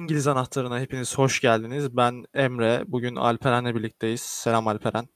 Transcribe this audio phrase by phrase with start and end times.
[0.00, 1.96] İngiliz anahtarına hepiniz hoş geldiniz.
[1.96, 2.84] Ben Emre.
[2.86, 4.20] Bugün Alperen'le birlikteyiz.
[4.20, 5.08] Selam Alperen.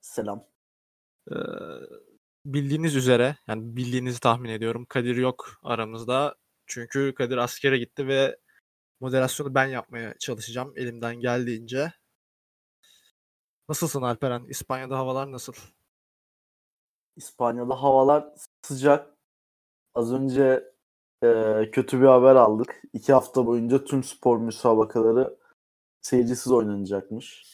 [0.00, 0.44] Selam.
[1.30, 1.34] Ee,
[2.44, 4.86] bildiğiniz üzere, yani bildiğinizi tahmin ediyorum.
[4.88, 6.34] Kadir yok aramızda.
[6.66, 8.38] Çünkü Kadir askere gitti ve
[9.00, 11.92] moderasyonu ben yapmaya çalışacağım elimden geldiğince.
[13.68, 14.44] Nasılsın Alperen?
[14.48, 15.54] İspanya'da havalar nasıl?
[17.16, 18.28] İspanya'da havalar
[18.62, 19.14] sıcak.
[19.94, 20.64] Az önce
[21.22, 22.82] e, kötü bir haber aldık.
[22.92, 25.38] İki hafta boyunca tüm spor müsabakaları
[26.00, 27.44] seyircisiz oynanacakmış.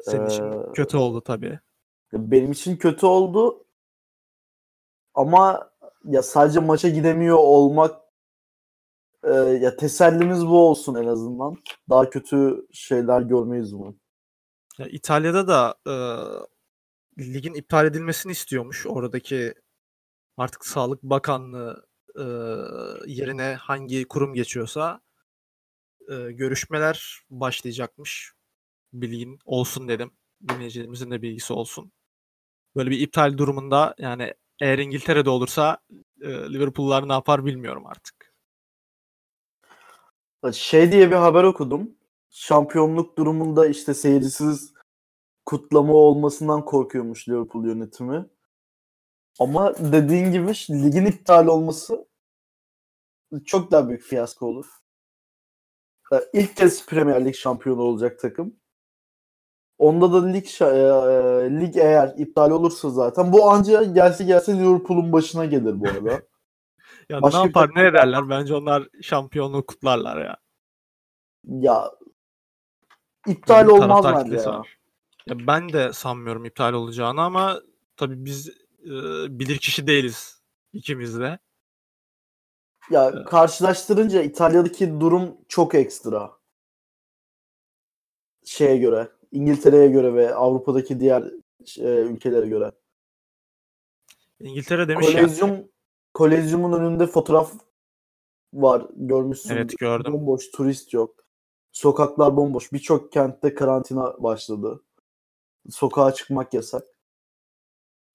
[0.00, 1.60] Senin için Ee, kötü oldu tabii.
[2.12, 3.64] Benim için kötü oldu.
[5.14, 5.70] Ama
[6.04, 8.00] ya sadece maça gidemiyor olmak
[9.24, 11.56] e, ya tesellimiz bu olsun en azından.
[11.90, 14.00] Daha kötü şeyler görmeyiz umarım.
[14.78, 15.94] Ya İtalya'da da e,
[17.22, 18.86] ligin iptal edilmesini istiyormuş.
[18.86, 19.54] Oradaki
[20.36, 22.22] artık Sağlık Bakanlığı e,
[23.06, 25.00] yerine hangi kurum geçiyorsa
[26.08, 28.32] e, görüşmeler başlayacakmış.
[28.92, 30.10] Bilgin olsun dedim.
[30.48, 31.92] Dinleyicilerimizin de bilgisi olsun.
[32.76, 35.78] Böyle bir iptal durumunda yani eğer İngiltere'de olursa
[36.20, 38.34] e, Liverpool'lar ne yapar bilmiyorum artık.
[40.52, 41.90] Şey diye bir haber okudum.
[42.30, 44.74] Şampiyonluk durumunda işte seyircisiz
[45.44, 48.26] kutlama olmasından korkuyormuş Liverpool yönetimi.
[49.38, 52.06] Ama dediğin gibi ligin iptal olması
[53.44, 54.66] çok daha büyük fiyasko olur.
[56.32, 58.56] İlk kez Premier Lig şampiyonu olacak takım.
[59.78, 65.12] Onda da lig şa- e, lig eğer iptal olursa zaten bu anca gelse gelse Liverpool'un
[65.12, 66.22] başına gelir bu arada.
[67.08, 70.36] Ya Başka ne yapar ne ederler bence onlar şampiyonluğu kutlarlar ya.
[71.44, 71.90] ya
[73.26, 74.58] iptal Büyük olmaz bence ya.
[74.58, 74.78] var.
[75.26, 77.60] Ya ben de sanmıyorum iptal olacağını ama
[77.96, 78.50] tabii biz
[78.86, 80.42] e, bilir kişi değiliz
[80.72, 81.38] ikimiz de.
[82.90, 86.38] Ya karşılaştırınca İtalya'daki durum çok ekstra.
[88.44, 91.22] Şeye göre, İngiltere'ye göre ve Avrupa'daki diğer
[91.78, 92.72] e, ülkelere göre.
[94.40, 95.12] İngiltere demiş ya.
[95.12, 95.68] Kolezyum
[96.14, 97.52] Kolezyumun önünde fotoğraf
[98.54, 98.86] var.
[98.94, 99.56] Görmüşsün.
[99.56, 100.12] Evet gördüm.
[100.12, 101.26] Bomboş, turist yok.
[101.72, 102.72] Sokaklar bomboş.
[102.72, 104.82] Birçok kentte karantina başladı.
[105.70, 106.95] Sokağa çıkmak yasak.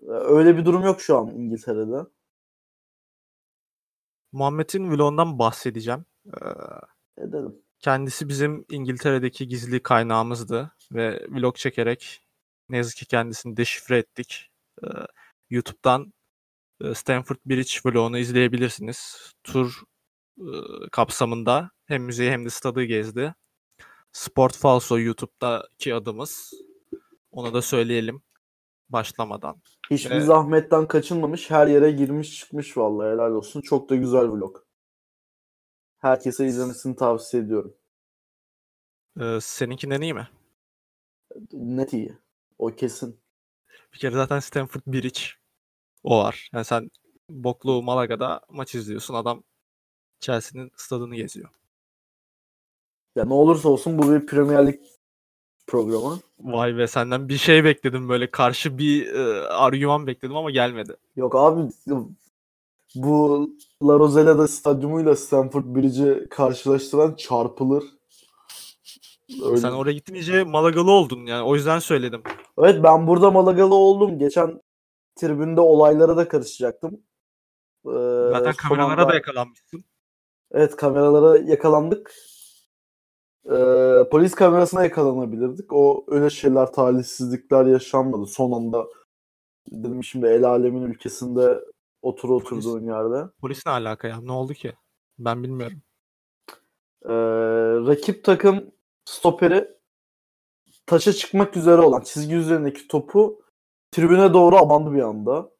[0.07, 2.09] Öyle bir durum yok şu an İngiltere'de.
[4.31, 6.05] Muhammed'in vlogundan bahsedeceğim.
[6.27, 6.47] Ee,
[7.17, 7.55] Edelim.
[7.79, 12.21] Kendisi bizim İngiltere'deki gizli kaynağımızdı ve vlog çekerek
[12.69, 14.51] ne yazık ki kendisini deşifre ettik.
[14.83, 14.87] Ee,
[15.49, 16.13] YouTube'dan
[16.81, 19.31] e, Stanford Bridge vlogunu izleyebilirsiniz.
[19.43, 19.81] Tur
[20.39, 20.45] e,
[20.91, 23.35] kapsamında hem müzeyi hem de stadı gezdi.
[24.11, 26.53] Sport Falso YouTube'daki adımız.
[27.31, 28.23] Onu da söyleyelim
[28.91, 29.61] başlamadan.
[29.91, 31.49] Hiçbir Ve- zahmetten kaçınmamış.
[31.51, 33.61] Her yere girmiş çıkmış vallahi helal olsun.
[33.61, 34.57] Çok da güzel vlog.
[35.97, 37.73] Herkese izlemesini tavsiye ediyorum.
[39.19, 40.27] Ee, seninkinden iyi mi?
[41.53, 42.17] Net iyi.
[42.57, 43.19] O kesin.
[43.93, 45.19] Bir kere zaten Stanford Bridge
[46.03, 46.49] o var.
[46.53, 46.91] Yani sen
[47.29, 49.13] boklu Malaga'da maç izliyorsun.
[49.13, 49.43] Adam
[50.19, 51.49] Chelsea'nin stadını geziyor.
[53.15, 54.79] Ya ne olursa olsun bu bir Premier Lig
[55.67, 56.19] programı.
[56.39, 60.95] Vay be senden bir şey bekledim böyle karşı bir e, argüman bekledim ama gelmedi.
[61.15, 61.61] Yok abi
[62.95, 63.49] bu
[63.83, 67.83] La Rosaleda stadyumuyla Stamford Bridge'i karşılaştıran çarpılır.
[69.45, 69.57] Öyle.
[69.57, 72.23] Sen oraya gittin iyice Malagalı oldun yani o yüzden söyledim.
[72.57, 74.19] Evet ben burada Malagalı oldum.
[74.19, 74.61] Geçen
[75.15, 76.91] tribünde olaylara da karışacaktım.
[77.85, 77.89] Ee,
[78.31, 79.83] Zaten kameralara anda- da yakalanmışsın.
[80.51, 82.13] Evet kameralara yakalandık.
[83.45, 85.73] Ee, polis kamerasına yakalanabilirdik.
[85.73, 88.25] O öyle şeyler, talihsizlikler yaşanmadı.
[88.25, 88.87] Son anda
[89.71, 91.59] dedim şimdi el alemin ülkesinde
[92.01, 93.31] otur oturduğun yerde.
[93.41, 94.21] Polis ne alaka ya?
[94.21, 94.73] Ne oldu ki?
[95.19, 95.81] Ben bilmiyorum.
[97.05, 97.13] Ee,
[97.87, 98.71] rakip takım
[99.05, 99.67] stoperi
[100.85, 103.41] taça çıkmak üzere olan çizgi üzerindeki topu
[103.91, 105.51] tribüne doğru abandı bir anda.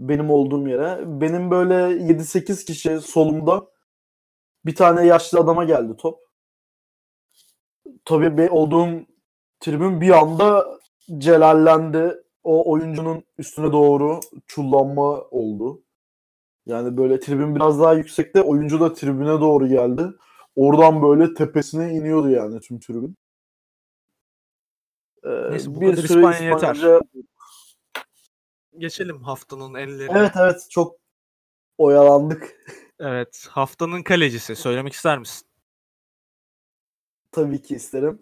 [0.00, 1.00] Benim olduğum yere.
[1.20, 3.66] Benim böyle 7-8 kişi solumda
[4.66, 6.23] bir tane yaşlı adama geldi top.
[8.04, 9.06] Tabii olduğum
[9.60, 10.78] tribün bir anda
[11.18, 12.24] celallendi.
[12.42, 15.82] O oyuncunun üstüne doğru çullanma oldu.
[16.66, 20.02] Yani böyle tribün biraz daha yüksekte oyuncu da tribüne doğru geldi.
[20.56, 23.16] Oradan böyle tepesine iniyordu yani tüm tribün.
[25.24, 26.74] Ee, Neyse, bu bir kadar İspanya yeter.
[26.74, 27.00] İspanyolca
[28.78, 30.08] Geçelim haftanın enleri.
[30.12, 30.96] Evet evet çok
[31.78, 32.56] oyalandık.
[33.00, 34.56] Evet, haftanın kalecisi.
[34.56, 35.48] Söylemek ister misin?
[37.34, 38.18] Tabii ki isterim.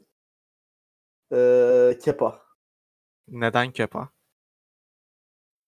[1.32, 2.42] Ee, Kepa.
[3.28, 4.08] Neden Kepa?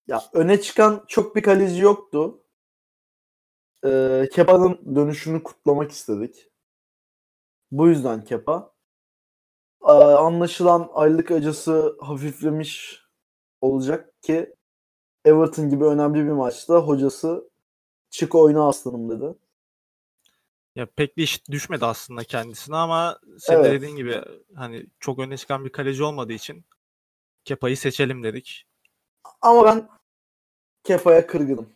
[0.07, 2.45] Ya öne çıkan çok bir kaleci yoktu.
[3.87, 6.51] e, Kepa'nın dönüşünü kutlamak istedik.
[7.71, 8.75] Bu yüzden Kepa.
[9.83, 13.03] E, anlaşılan aylık acısı hafiflemiş
[13.61, 14.55] olacak ki
[15.25, 17.51] Everton gibi önemli bir maçta hocası
[18.11, 19.39] çık oyna aslanım dedi.
[20.75, 23.81] Ya pek bir iş düşmedi aslında kendisine ama senin de Evet.
[23.81, 24.23] dediğin gibi
[24.55, 26.65] hani çok öne çıkan bir kaleci olmadığı için
[27.45, 28.67] Kepa'yı seçelim dedik.
[29.41, 29.89] Ama ben
[30.85, 31.69] Kepa'ya kırgınım.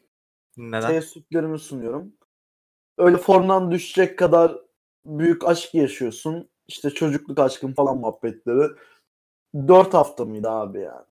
[0.56, 0.88] Neden?
[0.88, 2.12] Teessüplerimi sunuyorum.
[2.98, 4.58] Öyle formdan düşecek kadar
[5.04, 6.48] büyük aşk yaşıyorsun.
[6.68, 8.72] İşte çocukluk aşkın falan muhabbetleri.
[9.54, 11.06] Dört hafta mıydı abi yani?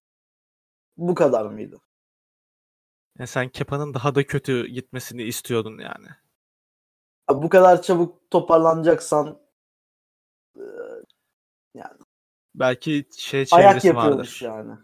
[0.97, 1.81] Bu kadar mıydı?
[3.19, 6.07] Yani sen Kepa'nın daha da kötü gitmesini istiyordun yani.
[7.29, 9.39] Bu kadar çabuk toparlanacaksan
[10.55, 10.63] e,
[12.59, 13.47] Belki şey ayak
[13.81, 14.39] çevresi yapıyormuş vardır.
[14.43, 14.77] yani.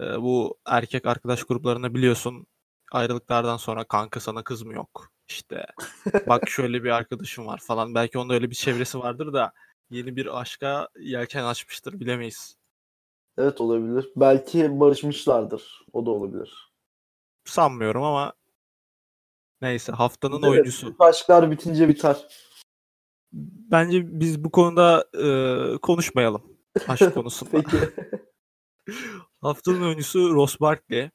[0.00, 2.46] Ee, bu erkek arkadaş gruplarını biliyorsun.
[2.92, 5.12] Ayrılıklardan sonra kanka sana kız mı yok?
[5.28, 5.66] İşte
[6.28, 7.94] bak şöyle bir arkadaşım var falan.
[7.94, 9.52] Belki onda öyle bir çevresi vardır da
[9.90, 12.56] yeni bir aşka yelken açmıştır bilemeyiz.
[13.38, 14.12] Evet olabilir.
[14.16, 15.84] Belki barışmışlardır.
[15.92, 16.72] O da olabilir.
[17.44, 18.32] Sanmıyorum ama
[19.62, 20.86] neyse haftanın Evet, oyuncusu.
[20.86, 22.26] büyük aşklar bitince biter.
[23.70, 25.26] Bence biz bu konuda e,
[25.78, 26.42] konuşmayalım.
[26.88, 27.50] Aşk konusunda.
[27.52, 27.76] Peki.
[29.40, 31.00] Haftanın oyuncusu Ross Barkley.
[31.00, 31.10] Ee,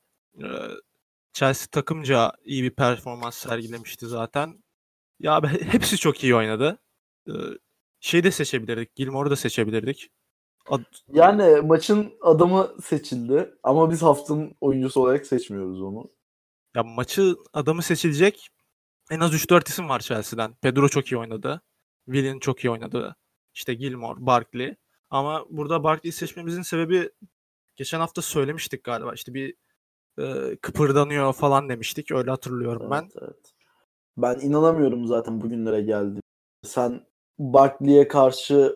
[1.34, 4.64] Chelsea takımca iyi bir performans sergilemişti zaten.
[5.20, 6.78] Ya hepsi çok iyi oynadı.
[7.28, 7.32] Ee,
[8.00, 8.96] Şey de seçebilirdik.
[8.96, 10.10] Gilmore'u da seçebilirdik.
[10.70, 10.84] Ad-
[11.14, 16.10] Yani maçın adamı seçildi ama biz haftanın oyuncusu olarak seçmiyoruz onu.
[16.78, 18.50] Ya maçı adamı seçilecek
[19.12, 20.54] en az 3-4 isim var Chelsea'den.
[20.54, 21.62] Pedro çok iyi oynadı.
[22.06, 23.16] Willian çok iyi oynadı.
[23.54, 24.76] İşte Gilmore, Barkley.
[25.10, 27.10] Ama burada Barkley'i seçmemizin sebebi
[27.76, 29.14] geçen hafta söylemiştik galiba.
[29.14, 29.56] İşte bir
[30.20, 32.12] e, kıpırdanıyor falan demiştik.
[32.12, 33.02] Öyle hatırlıyorum ben.
[33.02, 33.54] Evet, evet.
[34.18, 36.20] Ben inanamıyorum zaten bugünlere geldi.
[36.64, 37.06] Sen
[37.40, 38.76] Barkley'e karşı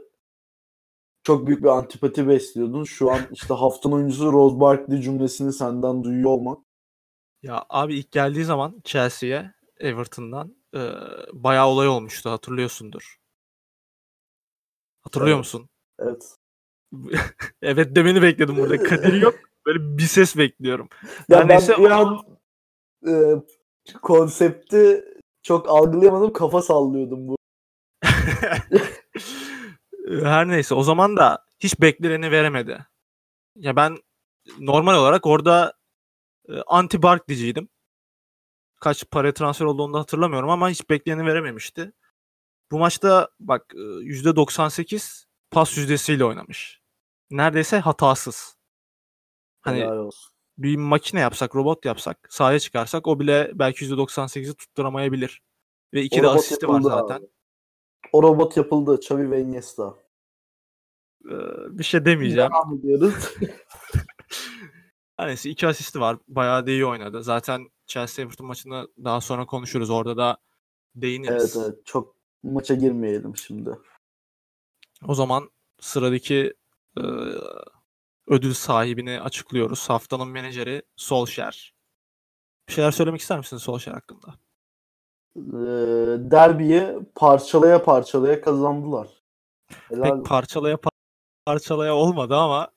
[1.23, 2.83] çok büyük bir antipati besliyordun.
[2.83, 6.70] Şu an işte haftanın oyuncusu Rose Barkley cümlesini senden duyuyor olmak.
[7.43, 10.79] Ya abi ilk geldiği zaman Chelsea'ye Everton'dan e,
[11.33, 13.17] bayağı olay olmuştu hatırlıyorsundur.
[15.01, 15.45] Hatırlıyor Evet.
[15.45, 15.69] musun?
[15.99, 16.35] Evet.
[17.61, 18.83] evet demeni bekledim burada.
[18.83, 19.35] Kadir yok.
[19.65, 20.89] Böyle bir ses bekliyorum.
[21.29, 22.17] Ya Her ben neyse bir an
[23.07, 23.11] e,
[24.01, 25.05] konsepti
[25.43, 26.33] çok algılayamadım.
[26.33, 27.35] Kafa sallıyordum bu.
[30.23, 32.85] Her neyse o zaman da hiç bekleneni veremedi.
[33.55, 33.97] Ya ben
[34.59, 35.73] normal olarak orada
[36.67, 37.69] anti Barkley'ciydim.
[38.81, 41.93] Kaç para transfer olduğunu hatırlamıyorum ama hiç bekleneni verememişti.
[42.71, 46.81] Bu maçta bak e, %98 pas yüzdesiyle oynamış.
[47.31, 48.57] Neredeyse hatasız.
[49.61, 50.11] Hani
[50.57, 55.41] bir makine yapsak, robot yapsak, sahaya çıkarsak o bile belki %98'i tutturamayabilir.
[55.93, 57.15] Ve iki O de asisti var zaten.
[57.15, 57.27] abi.
[58.11, 58.95] O robot yapıldı.
[58.95, 59.95] Xavi ve Iniesta.
[61.25, 61.35] Ee,
[61.69, 62.49] bir şey demeyeceğim.
[62.51, 63.33] Devam ediyoruz.
[65.21, 66.17] Her neyse iki asisti var.
[66.27, 67.23] Bayağı da iyi oynadı.
[67.23, 69.89] Zaten Chelsea Everton maçını daha sonra konuşuruz.
[69.89, 70.37] Orada da
[70.95, 71.55] değiniriz.
[71.57, 71.85] evet evet.
[71.85, 73.69] Çok maça girmeyelim şimdi.
[75.07, 76.53] O zaman sıradaki
[76.97, 77.03] e,
[78.27, 79.89] ödül sahibini açıklıyoruz.
[79.89, 81.73] Haftanın menajeri Solskjaer.
[82.67, 84.35] Bir şeyler söylemek ister misiniz Solskjaer hakkında?
[85.37, 89.07] Ee, derbiyi parçalaya parçalaya kazandılar.
[89.89, 90.03] Helal.
[90.03, 90.91] Pek parçalaya par-
[91.45, 92.71] parçalaya olmadı ama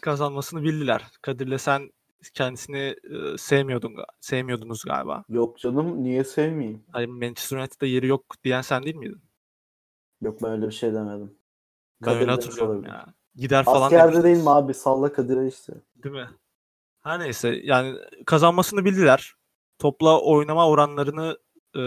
[0.00, 1.04] kazanmasını bildiler.
[1.22, 1.90] Kadir'le sen
[2.34, 2.96] kendisini
[3.38, 5.24] sevmiyordun sevmiyordunuz galiba.
[5.28, 6.84] Yok canım niye sevmeyeyim?
[6.92, 9.22] Hani Manchester United'da yeri yok diyen sen değil miydin?
[10.22, 11.34] Yok ben öyle bir şey demedim.
[12.00, 13.06] Ben Kadir öyle demiş hatırlıyorum ya.
[13.34, 14.44] Gider falan Askerde değil demiştiniz.
[14.44, 14.74] mi abi?
[14.74, 15.72] Salla Kadir'e işte.
[16.04, 16.30] Değil mi?
[17.02, 19.34] Her neyse yani kazanmasını bildiler.
[19.78, 21.38] Topla oynama oranlarını
[21.76, 21.82] e,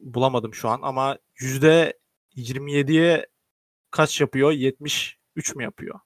[0.00, 1.98] bulamadım şu an ama yüzde
[2.36, 3.26] 27'ye
[3.90, 4.50] kaç yapıyor?
[4.52, 6.00] 73 mü yapıyor?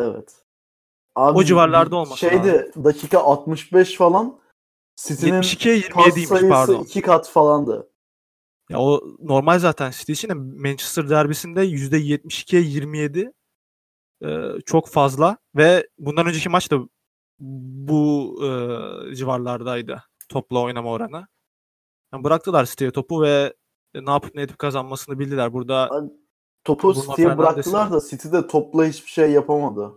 [0.00, 0.34] Evet.
[1.16, 4.40] Abi O civarlarda olması Şeydi dakika 65 falan
[4.96, 6.82] City'nin 72'ye pas 27'ymiş sayısı pardon.
[6.82, 7.90] iki kat falandı.
[8.70, 13.32] Ya o normal zaten City için de Manchester derbisinde %72'ye 27
[14.24, 16.78] e, çok fazla ve bundan önceki maç da
[17.38, 21.26] bu e, civarlardaydı topla oynama oranı.
[22.12, 23.54] Yani bıraktılar City'ye topu ve
[23.94, 25.52] ne yapıp ne edip kazanmasını bildiler.
[25.52, 25.90] Burada
[26.64, 29.92] Topu Bruno City'ye bıraktılar da City de topla hiçbir şey yapamadı.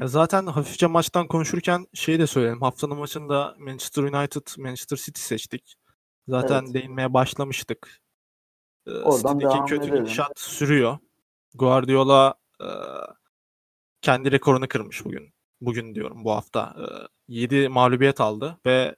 [0.00, 2.60] ya zaten hafifçe maçtan konuşurken şeyi de söyleyelim.
[2.62, 5.74] Haftanın maçında Manchester United, Manchester City seçtik.
[6.28, 6.74] Zaten Evet.
[6.74, 8.00] değinmeye başlamıştık.
[8.86, 10.04] Ee, Oradan City'deki kötü edelim.
[10.04, 10.98] gidişat sürüyor.
[11.54, 12.68] Guardiola e,
[14.02, 15.34] kendi rekorunu kırmış bugün.
[15.60, 16.76] Bugün diyorum bu hafta.
[17.28, 18.96] 7 mağlubiyet aldı ve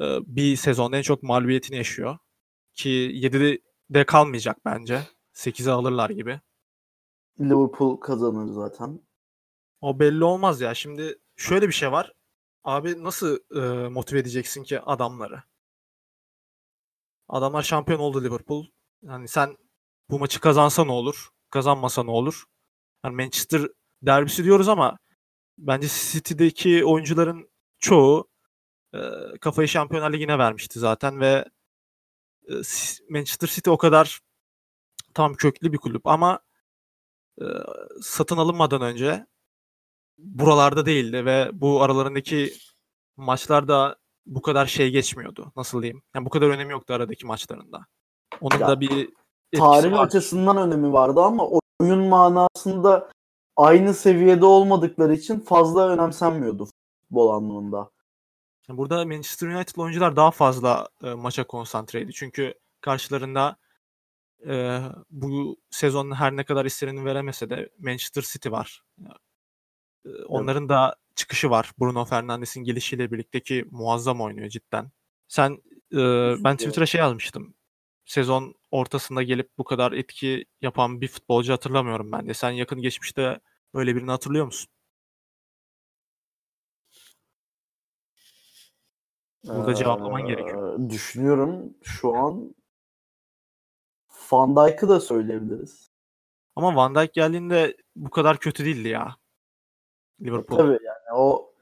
[0.00, 2.18] e, bir sezonda en çok mağlubiyetini yaşıyor.
[2.74, 5.02] Ki 7'de kalmayacak bence.
[5.38, 6.40] 8'e alırlar gibi.
[7.40, 9.00] Liverpool kazanır zaten.
[9.80, 10.74] O belli olmaz ya.
[10.74, 12.12] Şimdi şöyle bir şey var.
[12.64, 15.42] Abi nasıl e, motive edeceksin ki adamları?
[17.28, 18.66] Adamlar şampiyon oldu Liverpool.
[19.02, 19.56] Yani sen
[20.10, 21.28] bu maçı kazansa ne olur?
[21.50, 22.44] Kazanmasa ne olur?
[23.04, 23.68] Yani Manchester
[24.02, 24.98] derbisi diyoruz ama
[25.58, 28.28] bence City'deki oyuncuların çoğu
[28.94, 28.98] e,
[29.40, 31.44] kafayı Şampiyonlar Ligi'ne vermişti zaten ve
[32.48, 32.54] e,
[33.10, 34.20] Manchester City o kadar
[35.14, 36.40] tam köklü bir kulüp ama
[37.40, 37.44] e,
[38.02, 39.26] satın alınmadan önce
[40.18, 42.52] buralarda değildi ve bu aralarındaki
[43.16, 43.96] maçlarda
[44.26, 45.52] bu kadar şey geçmiyordu.
[45.56, 46.02] Nasıl diyeyim?
[46.14, 47.86] Yani bu kadar önemi yoktu aradaki maçlarında.
[48.40, 49.10] Onun Ya, da bir
[49.56, 50.06] Tarih var.
[50.06, 51.48] açısından önemi vardı ama
[51.80, 53.10] oyun manasında
[53.56, 56.68] aynı seviyede olmadıkları için fazla önemsenmiyordu
[57.02, 57.90] futbol anlamında.
[58.68, 62.12] Yani burada Manchester United oyuncular daha fazla e, maça konsantreydi.
[62.12, 63.56] Çünkü karşılarında
[64.46, 64.80] e,
[65.10, 68.82] bu sezonun her ne kadar istediğini veremese de Manchester City var.
[70.06, 71.72] E, onların da çıkışı var.
[71.80, 74.90] Bruno Fernandes'in gelişiyle birlikte ki muazzam oynuyor cidden.
[75.28, 75.52] Sen
[75.92, 75.98] e,
[76.44, 76.56] ben.
[76.56, 77.54] Twitter'a şey yazmıştım.
[78.04, 82.34] Sezon ortasında gelip bu kadar etki yapan bir futbolcu hatırlamıyorum ben de.
[82.34, 83.40] Sen yakın geçmişte
[83.74, 84.70] öyle birini hatırlıyor musun?
[89.44, 90.80] Burada cevaplaman gerekiyor.
[90.80, 92.54] Ee, Düşünüyorum şu an
[94.32, 95.90] Van Dijk'ı da söyleyebiliriz.
[96.56, 99.16] Ama Van Dijk geldiğinde bu kadar kötü değildi ya.
[100.20, 100.58] Liverpool.
[100.58, 101.52] Tabii yani o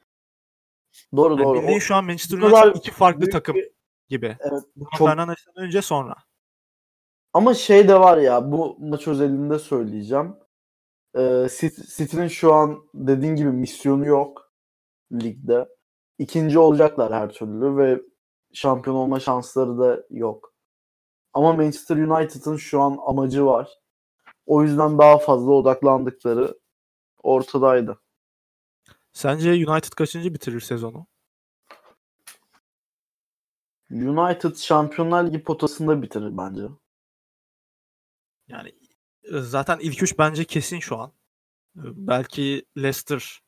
[1.17, 1.59] doğru Yani doğru.
[1.59, 3.71] bildiğin O şu an Manchester United iki farklı takım bir-
[4.09, 4.37] gibi.
[4.41, 4.63] evet,
[4.99, 6.15] çok- Fernandes'ten önce sonra.
[7.33, 10.37] Ama şey de var ya bu maç özelinde söyleyeceğim.
[11.15, 14.53] Ee, City- City'nin şu an dediğin gibi misyonu yok
[15.13, 15.69] ligde.
[16.19, 18.01] İkinci olacaklar her türlü ve
[18.53, 20.55] şampiyon olma şansları da yok.
[21.37, 23.69] Ama Manchester United'ın şu an amacı var.
[24.47, 26.59] O yüzden daha fazla odaklandıkları
[27.23, 28.01] ortadaydı.
[29.13, 31.07] Sence United kaçıncı bitirir sezonu?
[33.91, 36.63] United Şampiyonlar Ligi potasında bitirir bence.
[38.49, 38.69] Yani
[39.23, 41.13] e, zaten ilk üç bence kesin şu an.
[41.77, 43.41] E, Belki Leicester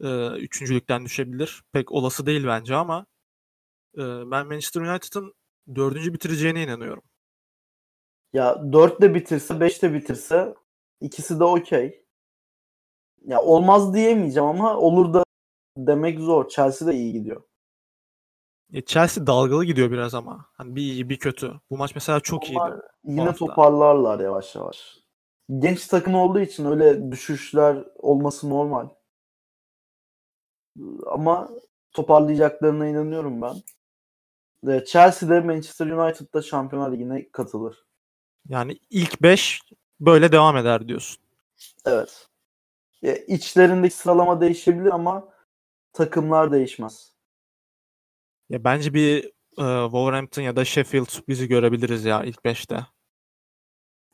[0.00, 1.62] e, üçüncülükten düşebilir.
[1.72, 3.06] Pek olası değil bence ama
[3.94, 5.37] e, ben Manchester United'ın
[5.74, 7.02] dördüncü bitireceğine inanıyorum.
[8.32, 10.54] Ya 4 de bitirse 5 de bitirse
[11.00, 12.04] ikisi de okey.
[13.24, 15.24] Ya olmaz diyemeyeceğim ama olur da
[15.76, 16.48] demek zor.
[16.48, 17.42] Chelsea de iyi gidiyor.
[18.72, 20.46] E, Chelsea dalgalı gidiyor biraz ama.
[20.52, 21.52] Hani bir iyi bir kötü.
[21.70, 22.82] Bu maç mesela çok Onlar iyiydi.
[23.04, 24.98] Yine toparlarlar yavaş yavaş.
[25.58, 28.88] Genç takım olduğu için öyle düşüşler olması normal.
[31.06, 31.50] Ama
[31.92, 33.54] toparlayacaklarına inanıyorum ben.
[34.64, 37.86] Ve Chelsea'de Manchester United'da Şampiyonlar Ligi'ne katılır.
[38.48, 39.62] Yani ilk 5
[40.00, 41.22] böyle devam eder diyorsun.
[41.86, 42.28] Evet.
[43.02, 45.28] Ya içlerindeki sıralama değişebilir ama
[45.92, 47.12] takımlar değişmez.
[48.48, 49.24] Ya bence bir
[49.58, 52.86] e, Wolverhampton ya da Sheffield sürprizi görebiliriz ya ilk 5'te.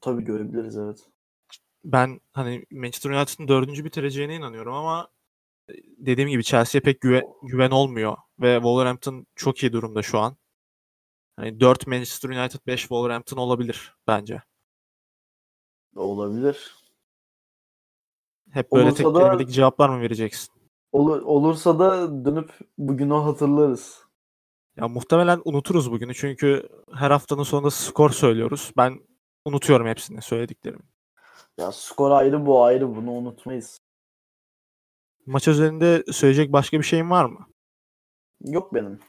[0.00, 1.08] Tabii görebiliriz evet.
[1.84, 5.08] Ben hani Manchester United'ın dördüncü bitireceğine inanıyorum ama
[5.98, 10.36] dediğim gibi Chelsea'ye pek güven, güven olmuyor ve Wolverhampton çok iyi durumda şu an.
[11.36, 14.42] Hani 4 Manchester United 5 Wolverhampton olabilir bence.
[15.96, 16.74] Olabilir.
[18.50, 20.54] Hep böyle Olursa tek da- kelimelik cevaplar mı vereceksin?
[20.92, 24.04] Olur, olursa da dönüp bugünü hatırlarız.
[24.76, 28.72] Ya muhtemelen unuturuz bugünü çünkü her haftanın sonunda skor söylüyoruz.
[28.76, 29.00] Ben
[29.44, 30.82] unutuyorum hepsini söylediklerimi.
[31.58, 33.78] Ya skor ayrı bu ayrı bunu unutmayız.
[35.26, 37.46] Maç üzerinde söyleyecek başka bir şeyin var mı?
[38.40, 39.00] Yok benim.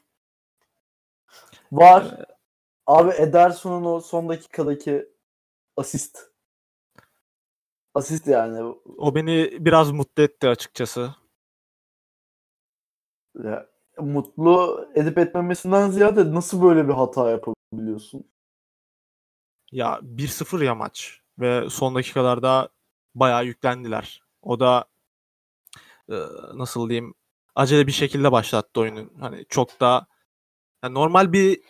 [1.72, 2.26] Var.
[2.88, 5.10] Abi Ederson'un o son dakikadaki
[5.78, 6.32] asist.
[7.94, 8.76] Asist yani.
[8.98, 11.16] O beni biraz mutlu etti açıkçası.
[13.44, 18.32] Ya, mutlu edip etmemesinden ziyade nasıl böyle bir hata yapabiliyorsun?
[19.72, 22.70] Ya 1-0 ya maç ve son dakikalarda
[23.16, 24.24] bayağı yüklendiler.
[24.42, 24.86] O da
[26.54, 27.14] nasıl diyeyim
[27.56, 29.10] acele bir şekilde başlattı oyunu.
[29.20, 30.08] Hani çok da
[30.84, 31.62] yani normal bir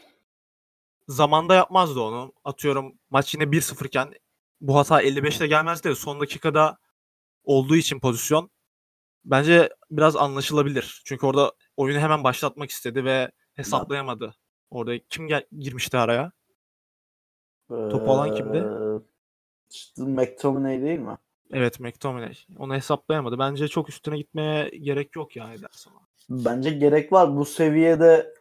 [1.08, 2.34] zamanda yapmazdı onu.
[2.44, 4.14] Atıyorum maç yine 1-0 iken
[4.62, 6.78] bu hata 55'te gelmezdi de son dakikada
[7.44, 8.52] olduğu için pozisyon
[9.26, 11.02] bence biraz anlaşılabilir.
[11.06, 14.36] Çünkü orada oyunu hemen başlatmak istedi ve hesaplayamadı.
[14.70, 16.32] Orada kim gel- girmişti araya?
[17.90, 18.58] Topu alan kimdi?
[19.98, 21.18] Ee, McTominay değil mi?
[21.54, 22.34] Evet McTominay.
[22.58, 23.40] Onu hesaplayamadı.
[23.40, 26.00] Bence çok üstüne gitmeye gerek yok ya Ederson'a.
[26.30, 27.36] Bence gerek var.
[27.36, 28.34] Bu seviyede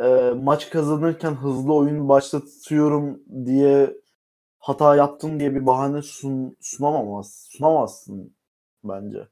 [0.00, 3.96] e, maç kazanırken hızlı oyun başlatıyorum diye
[4.58, 8.36] hata yaptın diye bir bahane sun, sunamamaz, sunamazsın
[8.84, 9.28] bence.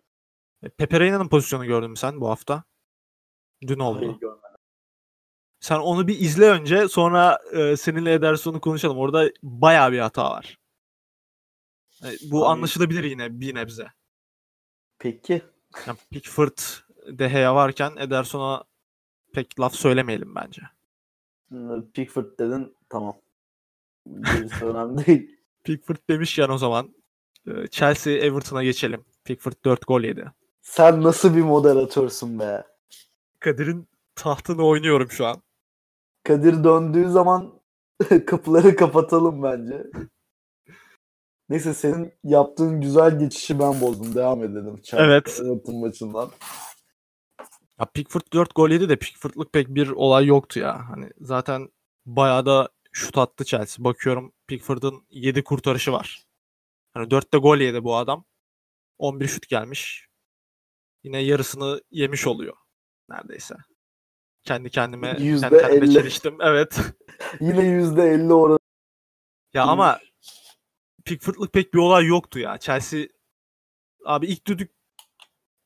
[0.62, 2.64] E, Pepe Reyna'nın pozisyonu gördün mü sen bu hafta?
[3.66, 3.98] Dün oldu.
[3.98, 4.42] Hayır, görmedim.
[5.60, 8.98] Sen onu bir izle önce sonra e, seninle Ederson'u konuşalım.
[8.98, 10.58] Orada bayağı bir hata var.
[12.04, 13.86] E, bu Abi- anlaşılabilir yine bir nebze.
[14.98, 15.42] Peki.
[15.86, 16.58] Yani Pickford,
[17.06, 18.64] De Gea varken Ederson'a
[19.32, 20.62] pek laf söylemeyelim bence.
[21.94, 23.16] Pickford dedin tamam.
[24.06, 25.38] Gerisi önemli değil.
[25.64, 26.94] Pickford demişken o zaman
[27.46, 29.04] e, Chelsea Everton'a geçelim.
[29.24, 30.32] Pickford 4 gol yedi.
[30.62, 32.66] Sen nasıl bir moderatörsün be?
[33.40, 35.42] Kadir'in tahtını oynuyorum şu an.
[36.24, 37.60] Kadir döndüğü zaman
[38.26, 39.86] kapıları kapatalım bence.
[41.52, 44.14] Neyse senin yaptığın güzel geçişi ben bozdum.
[44.14, 44.82] Devam edelim.
[44.82, 45.40] Chelsea Evet.
[45.44, 46.30] Everton maçından.
[47.80, 50.90] Ya Pickford 4 gol yedi de Pickford'lık pek bir olay yoktu ya.
[50.90, 51.68] Hani zaten
[52.06, 53.84] bayağı da şut attı Chelsea.
[53.84, 56.24] Bakıyorum Pickford'ın 7 kurtarışı var.
[56.94, 58.24] Hani 4'te gol yedi bu adam.
[58.98, 60.08] 11 şut gelmiş.
[61.04, 62.56] Yine yarısını yemiş oluyor
[63.08, 63.54] neredeyse.
[64.42, 65.92] Kendi kendime kendi kendime elli.
[65.92, 66.36] çeliştim.
[66.40, 66.80] Evet.
[67.40, 68.58] Yine %50 oranı.
[69.54, 69.98] ya ama
[71.04, 72.58] Pickford'lık pek bir olay yoktu ya.
[72.58, 73.06] Chelsea
[74.04, 74.70] abi ilk düdük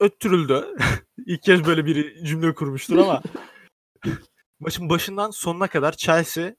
[0.00, 0.76] öttürüldü.
[1.26, 3.22] ilk kez böyle bir cümle kurmuştur ama
[4.60, 6.54] maçın başından sonuna kadar Chelsea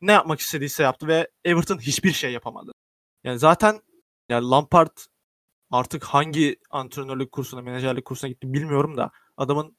[0.00, 2.72] ne yapmak istediyse yaptı ve Everton hiçbir şey yapamadı.
[3.24, 3.80] Yani zaten
[4.28, 4.96] yani Lampard
[5.70, 9.76] artık hangi antrenörlük kursuna, menajerlik kursuna gitti bilmiyorum da adamın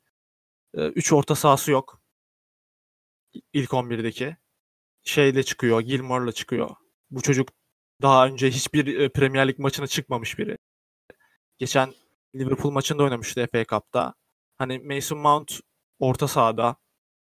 [0.74, 2.01] 3 orta sahası yok.
[3.53, 4.38] İlk 11'deki.
[5.03, 6.75] Şeyle çıkıyor, Gilmore'la çıkıyor.
[7.12, 7.50] Bu çocuk
[8.01, 10.58] daha önce hiçbir e, Premier Lig maçına çıkmamış biri.
[11.58, 11.94] Geçen
[12.36, 14.13] Liverpool maçında oynamıştı FA Cup'ta.
[14.58, 15.60] Hani Mason Mount
[16.00, 16.75] orta sahada.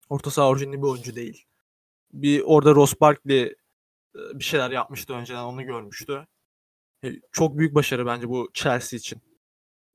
[0.08, 1.44] Orta saha orijinli bir oyuncu değil.
[2.12, 3.54] Bir orada Ross Barkley e,
[4.14, 6.26] bir şeyler yapmıştı önceden onu görmüştü.
[7.04, 9.22] E, Çok büyük başarı bence bu Chelsea için.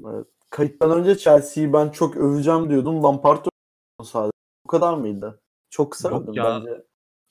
[0.05, 0.27] Evet.
[0.49, 3.03] Kayıttan önce Chelsea'yi ben çok öveceğim diyordum.
[3.03, 3.45] Lampard
[4.03, 4.31] sadece.
[4.65, 5.41] Bu kadar mıydı?
[5.69, 6.43] Çok kısa Yok ya.
[6.45, 6.83] bence.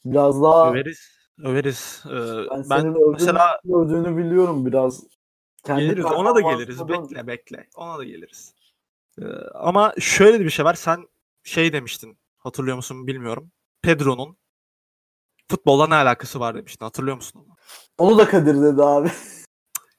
[0.05, 1.22] Biraz daha Överiz.
[1.39, 2.03] Överiz.
[2.07, 2.11] Ee,
[2.51, 5.03] ben, ben senin mesela övdüğünü biliyorum biraz.
[5.65, 6.05] Kendi geliriz.
[6.05, 6.89] Ona da geliriz.
[6.89, 7.69] Bekle bekle.
[7.77, 8.55] Ona da geliriz.
[9.19, 10.75] Ee, ama şöyle bir şey var.
[10.75, 11.09] Sen
[11.43, 12.19] şey demiştin.
[12.39, 13.51] Hatırlıyor musun bilmiyorum.
[13.83, 14.37] Pedro'nun
[15.51, 16.85] futbolla ne alakası var demiştin.
[16.85, 17.55] Hatırlıyor musun onu?
[17.99, 19.11] Onu da Kadir dedi abi.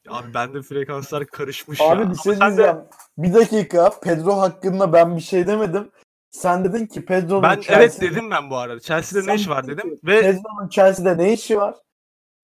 [0.09, 2.11] Abi bende frekanslar karışmış Abi ya.
[2.11, 2.81] bir şey Ama sen de- diyeceğim.
[3.17, 5.91] Bir dakika Pedro hakkında ben bir şey demedim.
[6.33, 8.79] Sen dedin ki Pedro'nun ben Chelsea'de- evet dedim ben bu arada.
[8.79, 11.75] Chelsea'de Sen ne iş var dedim ve Pedro'nun Chelsea'de ne işi var?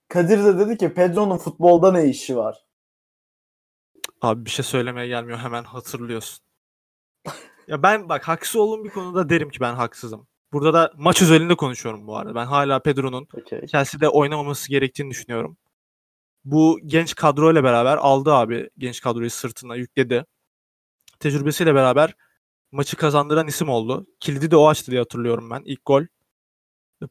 [0.10, 2.58] Kadir de dedi ki Pedro'nun futbolda ne işi var?
[4.21, 6.39] Abi bir şey söylemeye gelmiyor hemen hatırlıyorsun.
[7.67, 10.28] ya ben bak haksız olduğum bir konuda derim ki ben haksızım.
[10.54, 12.36] Burada da maç özelinde konuşuyorum bu arada.
[12.36, 13.67] Ben hala Pedro'nun Okey.
[13.67, 15.58] Chelsea'de oynamaması gerektiğini düşünüyorum.
[16.45, 20.25] Bu genç kadroyla beraber aldı abi genç kadroyu sırtına yükledi.
[21.19, 22.13] Tecrübesiyle beraber
[22.72, 24.08] maçı kazandıran isim oldu.
[24.20, 25.62] Kilidi de o açtı diye hatırlıyorum ben.
[25.66, 26.04] İlk gol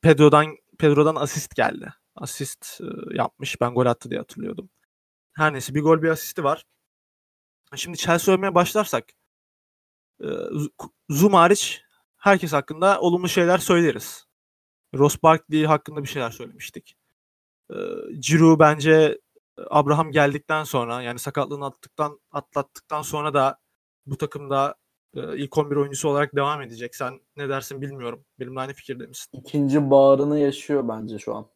[0.02, 1.94] Pedro'dan Pedro'dan asist geldi.
[2.16, 3.60] Asist e, yapmış.
[3.60, 4.70] Ben gol attı diye hatırlıyordum.
[5.32, 6.64] Her neyse bir gol bir asisti var.
[7.76, 9.04] Şimdi Chelsea övmeye başlarsak
[10.22, 10.28] e,
[11.10, 11.82] Zoom hariç
[12.16, 14.26] herkes hakkında olumlu şeyler söyleriz.
[14.94, 16.96] Ross Barkley hakkında bir şeyler söylemiştik.
[17.70, 17.76] E,
[18.20, 19.18] Giroud bence
[19.70, 23.58] Abraham geldikten sonra yani sakatlığını attıktan atlattıktan sonra da
[24.06, 26.96] bu takımda e, ilk 11 oyuncusu olarak devam edecek.
[26.96, 28.24] Sen ne dersin bilmiyorum.
[28.40, 29.28] Benimle aynı fikirde misin?
[29.32, 31.46] İkinci bağrını yaşıyor bence şu an.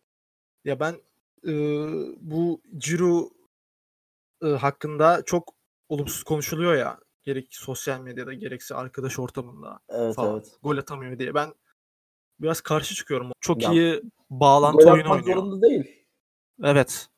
[0.65, 0.95] Ya ben
[1.47, 1.53] e,
[2.21, 3.31] bu Giroud
[4.43, 5.55] e, hakkında çok
[5.88, 6.99] olumsuz konuşuluyor ya.
[7.23, 10.33] Gerek sosyal medyada gerekse arkadaş ortamında Evet falan.
[10.33, 10.57] evet.
[10.62, 11.35] Gol atamıyor diye.
[11.35, 11.55] Ben
[12.41, 13.31] biraz karşı çıkıyorum.
[13.41, 15.37] Çok Ya, iyi bağlantı oyunu oynuyor.
[15.37, 16.05] zorunda değil.
[16.65, 17.09] Evet.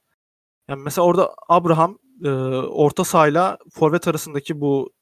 [0.69, 4.93] Yani mesela orada Abraham e, orta sahayla forvet arasındaki bu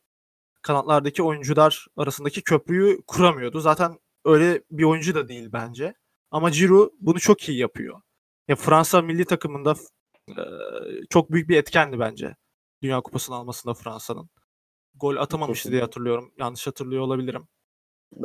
[0.62, 3.60] kanatlardaki oyuncular arasındaki köprüyü kuramıyordu.
[3.60, 5.94] Zaten öyle bir oyuncu da değil bence.
[6.30, 8.00] Ama Giroud bunu çok iyi yapıyor.
[8.48, 9.74] Ya Fransa milli takımında
[10.28, 10.42] e,
[11.10, 12.36] çok büyük bir etkendi bence.
[12.82, 14.30] Dünya Kupası'nı almasında Fransa'nın.
[14.94, 16.32] Gol atamamıştı diye hatırlıyorum.
[16.38, 17.48] Yanlış hatırlıyor olabilirim.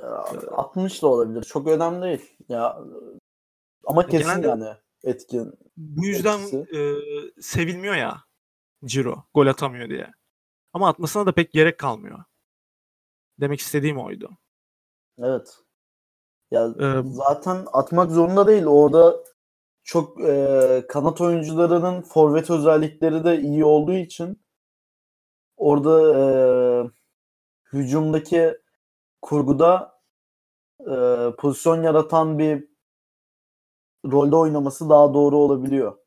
[0.01, 0.09] Ya,
[0.51, 1.43] 60 da olabilir.
[1.43, 2.35] Çok önemli değil.
[2.49, 2.77] Ya
[3.85, 4.65] ama kesin genelde- yani
[5.03, 5.53] etkin.
[5.77, 6.77] Bu yüzden Etkisi.
[6.77, 6.81] e,
[7.41, 8.17] sevilmiyor ya
[8.85, 10.11] Ciro gol atamıyor diye.
[10.77, 12.23] Ama atmasına da pek gerek kalmıyor.
[13.39, 14.37] Demek istediğim oydu.
[15.17, 15.57] Evet.
[16.51, 18.65] Ya Ee, zaten atmak zorunda değil.
[18.65, 19.23] Orada
[19.83, 24.41] çok e, kanat oyuncularının forvet özellikleri de iyi olduğu için
[25.55, 26.23] orada e,
[27.73, 28.57] hücumdaki
[29.21, 29.99] kurguda
[30.79, 30.95] e,
[31.37, 32.67] pozisyon yaratan bir
[34.05, 35.97] rolde oynaması daha doğru olabiliyor.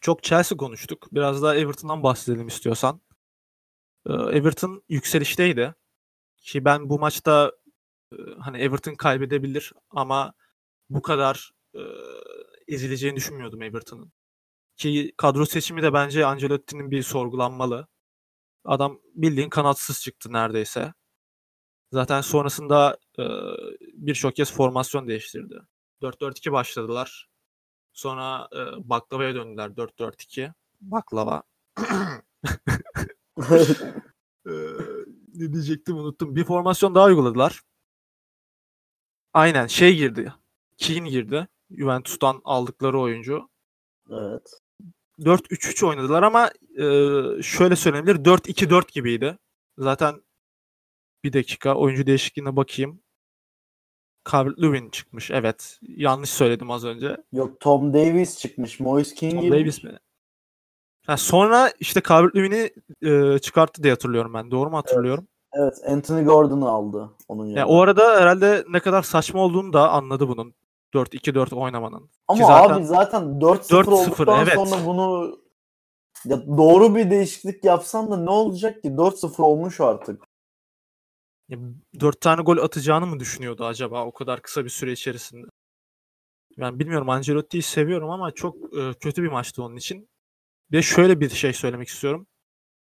[0.00, 1.08] Çok Chelsea konuştuk.
[1.12, 3.00] Biraz daha Everton'dan bahsedelim istiyorsan.
[4.06, 5.74] Ee, Everton yükselişteydi.
[6.36, 7.52] Ki ben bu maçta
[8.12, 10.34] e, hani Everton kaybedebilir ama
[10.90, 11.80] bu kadar e,
[12.68, 14.12] ezileceğini düşünmüyordum Everton'ın.
[14.76, 17.88] Ki kadro seçimi de bence Ancelotti'nin bir sorgulanmalı.
[18.64, 20.94] Adam bildiğin kanatsız çıktı neredeyse.
[21.92, 23.24] Zaten sonrasında e,
[23.94, 25.62] birçok kez formasyon değiştirdi.
[26.02, 27.28] 4-4-2 başladılar.
[27.92, 30.52] Sonra e, baklavaya döndüler 4-4-2.
[30.80, 31.42] Baklava.
[34.46, 34.50] Ee,
[35.34, 36.36] ne diyecektim unuttum.
[36.36, 37.62] Bir formasyon daha uyguladılar.
[39.32, 40.32] Aynen şey girdi.
[40.76, 41.48] Keane girdi.
[41.70, 43.48] Juventus'tan aldıkları oyuncu.
[44.10, 44.60] evet.
[45.18, 46.84] 4-3-3 oynadılar ama e,
[47.42, 49.38] şöyle söylenebilir 4-2-4 gibiydi.
[49.78, 50.22] Zaten
[51.24, 53.02] bir dakika oyuncu değişikliğine bakayım.
[54.24, 55.30] Calvert-Lewin çıkmış.
[55.30, 55.78] Evet.
[55.82, 57.16] Yanlış söyledim az önce.
[57.32, 58.80] Yok Tom Davis çıkmış.
[58.80, 59.50] Moise King Tom.
[59.50, 59.98] Davis mi?
[61.06, 62.70] Ha, sonra işte Calvert-Lewin'i
[63.08, 64.50] e, çıkarttı diye hatırlıyorum ben.
[64.50, 65.26] Doğru mu hatırlıyorum?
[65.52, 67.58] Evet Anthony Gordon'u aldı onun yerine.
[67.58, 70.54] Ya o arada herhalde ne kadar saçma olduğunu da anladı bunun.
[70.94, 72.10] 4-2-4 oynamanın.
[72.28, 74.54] Ama Ki zaten abi zaten 4-0 4-0, olduktan evet.
[74.54, 75.38] sonra bunu
[76.24, 78.88] ya doğru bir değişiklik yapsan da ne olacak ki?
[78.88, 80.22] 4-0 olmuş artık.
[81.48, 81.58] ya
[82.00, 85.46] 4 tane gol atacağını mı düşünüyordu acaba o kadar kısa bir süre içerisinde?
[86.58, 90.08] Ben bilmiyorum Ancelotti'yi seviyorum ama çok e, kötü bir maçtı onun için.
[90.72, 92.26] Ve şöyle bir şey söylemek istiyorum.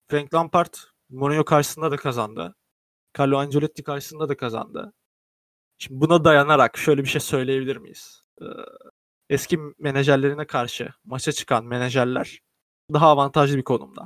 [0.07, 0.73] Frank Lampard
[1.09, 2.55] Mourinho karşısında da kazandı.
[3.19, 4.93] Carlo Ancelotti karşısında da kazandı.
[5.77, 8.23] Şimdi buna dayanarak şöyle bir şey söyleyebilir miyiz?
[8.41, 8.45] Ee,
[9.29, 12.39] eski menajerlerine karşı maça çıkan menajerler
[12.93, 14.05] daha avantajlı bir konumda.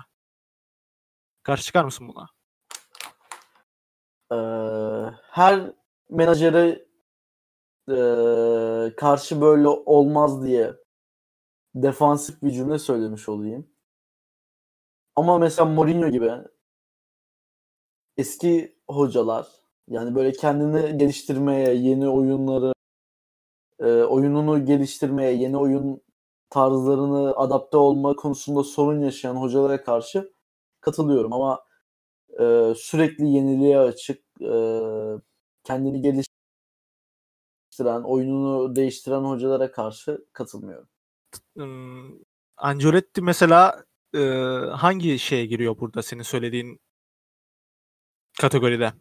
[1.43, 2.27] Karşı çıkar mısın buna?
[4.31, 5.73] Ee, her
[6.09, 6.85] menajere
[7.89, 10.73] ee, karşı böyle olmaz diye
[11.75, 13.67] defansif bir cümle söylemiş olayım.
[15.15, 16.31] Ama mesela Mourinho gibi
[18.17, 19.47] eski hocalar
[19.87, 22.73] yani böyle kendini geliştirmeye, yeni oyunları
[23.79, 26.01] e, oyununu geliştirmeye, yeni oyun
[26.49, 30.33] tarzlarını adapte olma konusunda sorun yaşayan hocalara karşı
[30.81, 31.65] katılıyorum ama
[32.39, 34.51] e, sürekli yeniliğe açık, e,
[35.63, 36.31] kendini geliştiren,
[38.03, 40.90] oyununu değiştiren hocalara karşı katılmıyorum.
[42.57, 44.19] Ancelotti mesela e,
[44.71, 46.79] hangi şeye giriyor burada senin söylediğin
[48.41, 48.93] kategoride?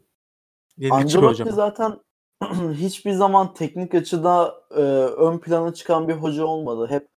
[0.76, 2.00] Yenilikçi Ancelotti zaten
[2.74, 6.86] hiçbir zaman teknik açıda e, ön plana çıkan bir hoca olmadı.
[6.90, 7.08] Hep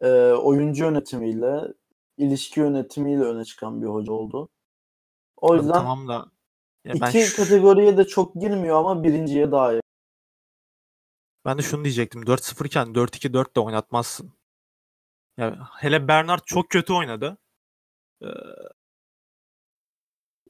[0.00, 1.60] e, oyuncu yönetimiyle,
[2.16, 4.48] ilişki yönetimiyle öne çıkan bir hoca oldu.
[5.36, 6.26] O yüzden tamam da
[6.84, 9.72] ya ben iki şu- kategoriye de çok girmiyor ama birinciye daha.
[11.44, 12.22] Ben de şunu diyecektim.
[12.22, 14.32] 4-0 iken 4-2-4 de oynatmazsın.
[15.36, 17.38] Ya hele Bernard çok kötü oynadı.
[18.22, 18.26] Ee,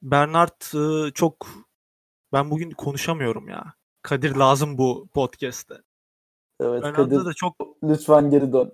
[0.02, 1.46] Bernard e, çok
[2.32, 3.74] ben bugün konuşamıyorum ya.
[4.02, 5.82] Kadir lazım bu podcast'te.
[6.60, 8.72] Evet Bernard'ı Kadir da çok lütfen geri dön.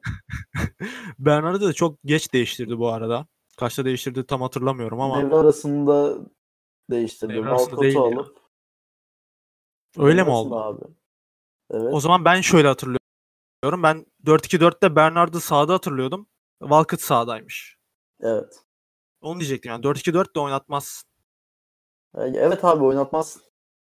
[1.18, 3.26] Bernard'ı da çok geç değiştirdi bu arada.
[3.56, 6.18] Kaçta değiştirdi tam hatırlamıyorum ama Devre arasında
[6.90, 7.34] değiştirdi.
[7.34, 8.38] Devre arasında değil alıp.
[9.98, 10.56] öyle Devre mi oldu?
[10.56, 10.84] Abi.
[11.70, 11.94] Evet.
[11.94, 13.82] O zaman ben şöyle hatırlıyorum.
[13.82, 16.26] Ben 4-2-4'te Bernard'ı sağda hatırlıyordum.
[16.60, 17.76] Walcott sağdaymış.
[18.20, 18.60] Evet.
[19.20, 21.02] Onu diyecektim yani 4-2-4 de oynatmaz
[22.14, 23.38] E, Evet abi oynatmaz.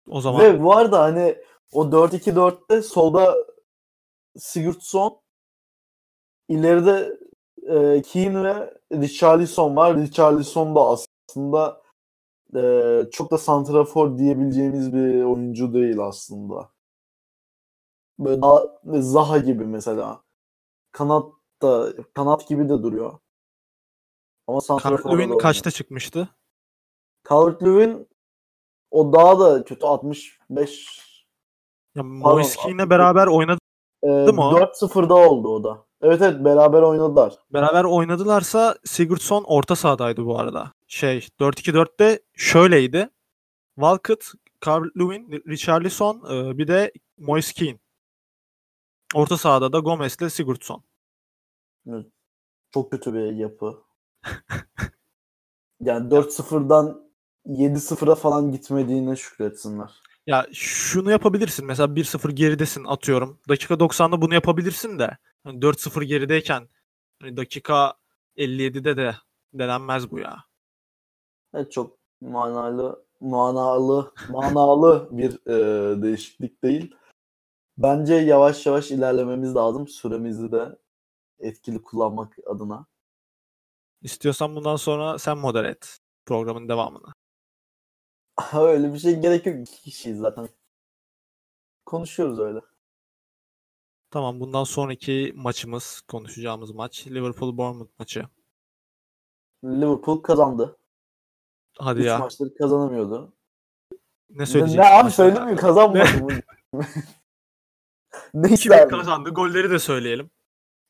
[0.08, 0.40] o zaman.
[0.40, 1.36] Ve bu arada hani
[1.72, 3.36] o 4-2-4'te solda
[4.36, 5.20] Sigurdsson
[6.48, 7.18] ileride
[7.62, 9.96] e, Keane ve Richarlison var.
[9.96, 11.82] Richarlison da aslında
[12.56, 12.60] e,
[13.12, 16.70] çok da santrafor diyebileceğimiz bir oyuncu değil aslında.
[18.18, 20.22] Böyle daha Zaha gibi mesela.
[20.92, 23.18] Kanat da kanat gibi de duruyor.
[24.46, 26.28] Ama Calvert-Lewin kaçta çıkmıştı?
[27.28, 28.08] Calvert-Lewin
[28.90, 31.06] o daha da kötü 65
[31.94, 32.56] Ya 60.
[32.90, 33.58] beraber oynadı.
[34.02, 34.52] e, mi o?
[34.52, 35.86] 4-0'da oldu o da.
[36.02, 37.34] Evet evet beraber oynadılar.
[37.52, 40.72] Beraber oynadılarsa Sigurdsson orta sahadaydı bu arada.
[40.86, 43.08] Şey 4-2-4'te şöyleydi.
[43.74, 44.24] Walcott,
[44.64, 47.78] Calvert-Lewin, Richarlison e, bir de Moise Keane.
[49.14, 50.82] Orta sahada da Gomez'le Sigurdsson.
[52.74, 53.82] Çok kötü bir yapı.
[55.80, 57.10] Yani 4-0'dan
[57.46, 60.02] 7-0'a falan gitmediğine şükretsinler.
[60.26, 61.66] Ya şunu yapabilirsin.
[61.66, 63.38] Mesela 1-0 geridesin atıyorum.
[63.48, 65.18] Dakika 90'da bunu yapabilirsin de.
[65.44, 66.68] Hani 4-0 gerideyken
[67.20, 67.94] hani dakika
[68.36, 69.14] 57'de de
[69.54, 70.36] denenmez bu ya.
[71.54, 76.94] Evet çok manalı manalı manalı bir e, değişiklik değil.
[77.78, 79.88] Bence yavaş yavaş ilerlememiz lazım.
[79.88, 80.78] Süremizi de
[81.38, 82.86] etkili kullanmak adına.
[84.02, 87.12] İstiyorsan bundan sonra sen modere et programın devamını.
[88.54, 89.56] Öyle bir şey gerek yok.
[89.60, 90.48] İki kişiyiz zaten.
[91.86, 92.60] Konuşuyoruz öyle.
[94.10, 98.24] Tamam bundan sonraki maçımız, konuşacağımız maç Liverpool Bournemouth maçı.
[99.64, 100.76] Liverpool kazandı.
[101.78, 102.18] Hadi Üç ya.
[102.18, 103.32] maçları kazanamıyordu.
[104.30, 104.82] Ne söyleyeceksin?
[104.82, 106.40] ne abi söylemiyor kazanmadı
[108.34, 108.42] mı?
[108.42, 108.96] ne Kim isterdin?
[108.96, 109.30] kazandı?
[109.30, 110.30] Golleri de söyleyelim.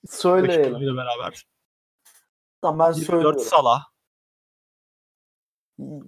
[0.08, 0.64] Söyleyelim.
[0.64, 1.46] Rakipleriyle beraber.
[2.62, 3.40] Tamam ben 24 söylüyorum.
[3.40, 3.84] Salah,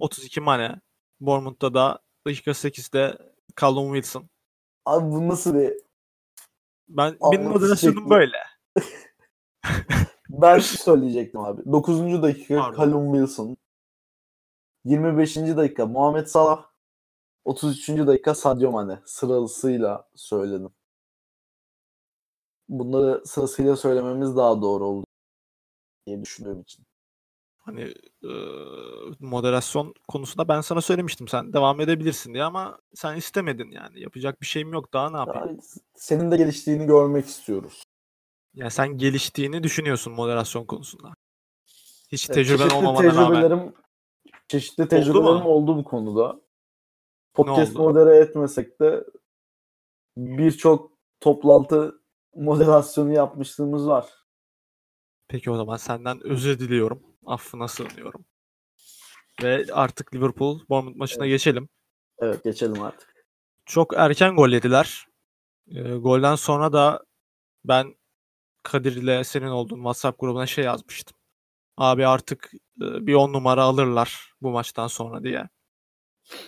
[0.01, 0.81] 32 Mane.
[1.21, 3.19] Bournemouth'ta da dakika 8'de
[3.61, 4.29] Callum Wilson.
[4.85, 5.73] Abi bu nasıl bir...
[6.89, 8.37] Ben Anlatış benim moderasyonum böyle.
[10.31, 11.73] Ben şu söyleyecektim abi.
[11.73, 12.23] 9.
[12.23, 12.77] dakika Pardon.
[12.77, 13.57] Callum Wilson.
[14.85, 15.37] 25.
[15.37, 16.67] dakika Muhammed Salah.
[17.45, 17.89] 33.
[17.89, 18.99] dakika Sadio Mane.
[19.05, 20.71] Sırasıyla söyledim.
[22.69, 25.07] Bunları sırasıyla söylememiz daha doğru oldu
[26.07, 26.85] diye düşündüğüm için.
[27.59, 28.33] Hani e,
[29.21, 34.01] moderasyon konusunda ben sana söylemiştim sen devam edebilirsin diye ama sen istemedin yani.
[34.01, 35.59] Yapacak bir şeyim yok daha ne yapayım?
[35.59, 37.83] Daha senin de geliştiğini görmek istiyoruz.
[38.55, 41.15] Yani sen geliştiğini düşünüyorsun moderasyon konusunda.
[42.13, 43.27] Hiç Evet, tecrüben çeşitli olmamana rağmen.
[43.29, 43.75] tecrübelerim
[44.49, 44.89] çeşitli mu?
[44.89, 46.41] tecrübelerim oldu bu konuda.
[47.35, 47.83] Podcast oldu?
[47.83, 49.05] modere etmesek de
[50.17, 52.01] birçok toplantı
[52.35, 54.07] moderasyonu yapmışlığımız var.
[55.29, 57.03] Peki o zaman senden özür diliyorum.
[57.27, 58.25] Affına sığınıyorum.
[59.43, 61.69] Ve artık Liverpool Bournemouth maçına geçelim.
[62.19, 63.27] Evet geçelim artık.
[63.67, 65.07] Çok erken gol yediler.
[65.71, 67.05] E, golden sonra da
[67.65, 67.95] ben
[68.63, 71.17] Kadir ile senin olduğun WhatsApp grubuna şey yazmıştım.
[71.77, 72.51] Abi artık
[72.83, 75.49] e, bir 10 numara alırlar bu maçtan sonra diye.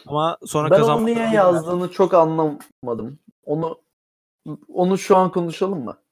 [0.06, 3.18] Ama sonra ben onu kazanmadan niye yazdığını çok anlamadım.
[3.44, 3.80] Onu
[4.68, 6.02] onu şu an konuşalım mı?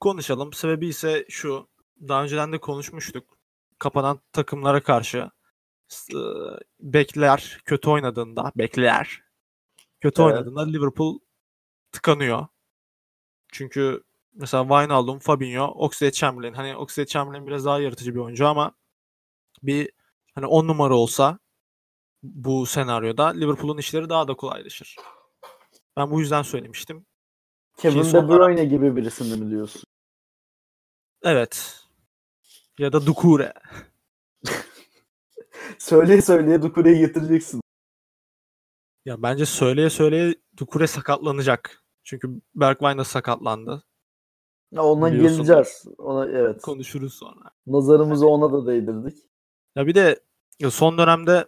[0.00, 0.52] Konuşalım.
[0.52, 1.68] Sebebi ise şu.
[2.08, 3.38] Daha önceden de konuşmuştuk.
[3.78, 5.30] Kapanan takımlara karşı
[6.14, 6.18] e,
[6.80, 9.22] bekler kötü oynadığında bekler
[10.00, 10.32] kötü Evet.
[10.32, 11.18] oynadığında Liverpool
[11.92, 12.46] tıkanıyor.
[13.52, 18.72] Çünkü mesela Wijnaldum, Fabinho, Oxlade-Chamberlain hani Oxlade-Chamberlain biraz daha yaratıcı bir oyuncu ama
[19.62, 19.90] bir
[20.34, 21.38] hani 10 numara olsa
[22.22, 24.96] bu senaryoda Liverpool'un işleri daha da kolaylaşır.
[25.96, 27.06] Ben bu yüzden söylemiştim.
[27.80, 29.82] Kevin De Bruyne gibi birisini mi diyorsun?
[31.22, 31.80] Evet.
[32.78, 33.52] Ya da Dukure.
[35.78, 37.60] Söyleye söyleye Dukure'yi getireceksin.
[39.04, 41.84] Ya bence söyleye söyleye Dukure sakatlanacak.
[42.04, 43.82] Çünkü Bergwijn de sakatlandı.
[44.72, 45.36] Ya ona Biliyorsun.
[45.36, 45.84] geleceğiz.
[45.98, 46.62] Ona evet.
[46.62, 47.50] Konuşuruz sonra.
[47.66, 49.18] Nazarımızı ona da değdirdik.
[49.76, 50.20] Ya bir de
[50.58, 51.46] ya son dönemde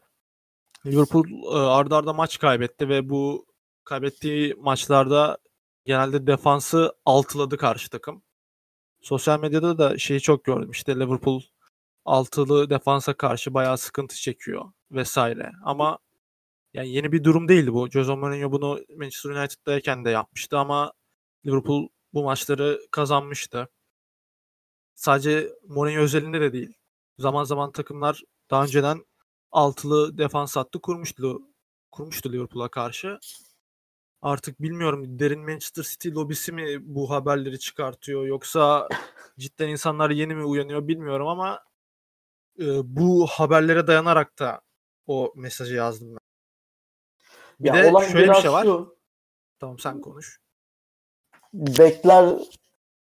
[0.87, 3.47] Liverpool e, arda arda maç kaybetti ve bu
[3.85, 5.39] kaybettiği maçlarda
[5.85, 8.23] genelde defansı altıladı karşı takım.
[9.03, 10.71] Sosyal medyada da şeyi çok gördüm.
[10.71, 11.43] İşte Liverpool
[12.05, 15.53] altılı defansa karşı bayağı sıkıntı çekiyor vesaire.
[15.65, 15.99] Ama
[16.75, 17.91] yani yeni bir durum değildi bu.
[17.91, 20.93] Jose Mourinho bunu Manchester United'dayken de yapmıştı ama
[21.47, 23.69] Liverpool bu maçları kazanmıştı.
[24.95, 26.75] Sadece Mourinho özelinde de değil.
[27.19, 29.05] Zaman zaman takımlar daha önceden
[29.53, 31.43] altılı defans hattı kurmuştu.
[31.93, 33.19] Kurmuştu Liverpool'a karşı.
[34.23, 38.89] Artık bilmiyorum derin Manchester City lobisi mi bu haberleri çıkartıyor yoksa
[39.39, 41.65] cidden insanlar yeni mi uyanıyor bilmiyorum ama
[42.59, 44.61] e, bu haberlere dayanarak da
[45.07, 46.19] o mesajı yazdım ben.
[47.61, 48.65] Bir Ya de şöyle bir şey var.
[48.65, 48.97] şu,
[49.59, 50.41] Tamam sen konuş.
[51.55, 52.39] bekler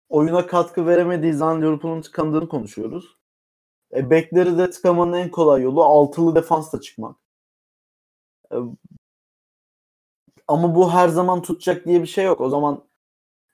[0.09, 3.17] oyuna katkı veremediği zaman Liverpool'un tıkandığını konuşuyoruz.
[3.95, 7.17] E, bekleri de tıkamanın en kolay yolu altılı defansla çıkmak.
[8.51, 8.55] E,
[10.47, 12.41] ama bu her zaman tutacak diye bir şey yok.
[12.41, 12.83] O zaman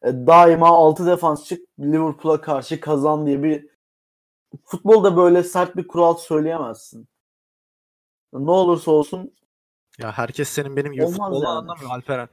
[0.04, 3.68] e, daima altı defans çık Liverpool'a karşı kazan diye bir
[4.66, 7.08] futbolda böyle sert bir kural söyleyemezsin.
[8.34, 9.34] Ne olursa olsun
[10.00, 11.48] Ya herkes senin benim gibi futbolu yani.
[11.48, 12.30] anlamıyor Alperen.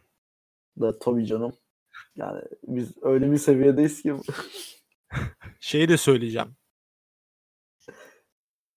[0.81, 1.53] da tabii canım.
[2.16, 4.14] Yani biz öyle bir seviyedeyiz ki
[5.61, 6.57] Şeyi de söyleyeceğim.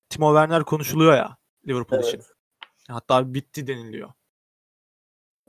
[0.09, 2.07] Timo Werner konuşuluyor ya Liverpool Evet.
[2.07, 2.21] için.
[2.87, 4.13] Hatta bitti deniliyor.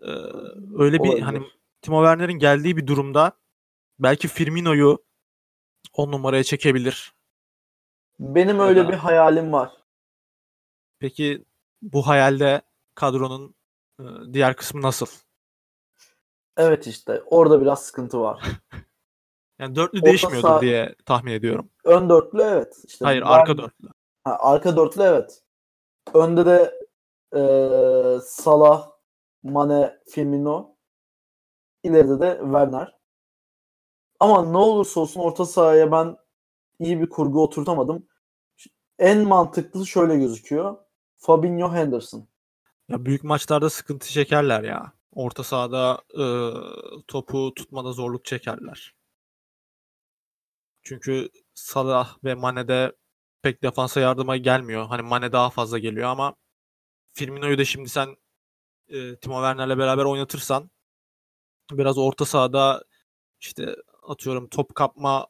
[0.03, 0.07] Ee,
[0.79, 1.23] öyle bir Olabilir.
[1.23, 1.43] hani
[1.83, 3.33] Timo Werner'in geldiği bir durumda
[3.99, 5.05] belki Firmino'yu
[5.93, 7.13] 10 numaraya çekebilir.
[8.19, 9.73] benim Ya öyle da- bir hayalim var.
[10.99, 11.45] Peki
[11.83, 12.63] bu hayalde
[12.95, 13.55] kadronun
[14.01, 15.07] e, diğer kısmı nasıl?
[16.57, 18.43] Evet işte orada biraz sıkıntı var.
[19.59, 21.71] Yani dörtlü Orta değişmiyordur saha- diye tahmin ediyorum.
[21.85, 22.77] Ön dörtlü evet.
[22.89, 23.89] İşte Hayır ben- arka dörtlü.
[24.25, 25.43] Ha, arka dörtlü evet.
[26.15, 26.85] Önde de
[27.37, 28.91] Ee, Salah,
[29.45, 30.77] Mane, Firmino.
[31.83, 32.99] İleride de Werner.
[34.21, 36.17] Ama ne olursa olsun orta sahaya ben
[36.79, 38.07] iyi bir kurgu oturtamadım.
[38.99, 40.77] En mantıklı şöyle gözüküyor.
[41.17, 42.29] Fabinho Henderson.
[42.89, 44.93] Ya büyük maçlarda sıkıntı çekerler ya.
[45.13, 46.25] Orta sahada e,
[47.07, 48.95] topu tutmada zorluk çekerler.
[50.83, 52.93] Çünkü Salah ve Mane'de
[53.43, 54.87] pek defansa yardıma gelmiyor.
[54.87, 56.35] Hani Mane daha fazla geliyor ama
[57.13, 58.17] Firmino'yu da şimdi sen
[58.89, 60.71] e, Timo Werner'le beraber oynatırsan
[61.73, 62.85] biraz orta sahada
[63.41, 65.27] işte atıyorum top kapma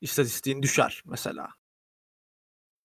[0.00, 1.48] istatistiğin düşer mesela.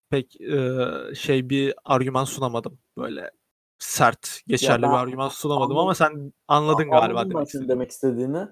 [0.09, 2.79] Pek e, şey bir argüman sunamadım.
[2.97, 3.31] Böyle
[3.79, 5.77] sert, geçerli ben bir argüman sunamadım anladım.
[5.77, 7.69] ama sen anladın galiba Anladım ben demek senin istediğimi.
[7.69, 8.47] demek istediğini.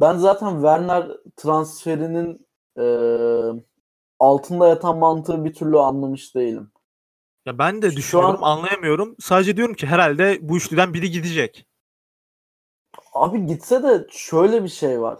[0.00, 2.84] Ben zaten Werner transferinin e,
[4.18, 6.72] altında yatan mantığı bir türlü anlamış değilim.
[7.48, 9.16] Ya ben de Şu düşünüyorum, an- anlayamıyorum.
[9.20, 11.66] Sadece diyorum ki herhalde bu üçlüden biri gidecek.
[13.12, 15.18] Abi gitse de şöyle bir şey var.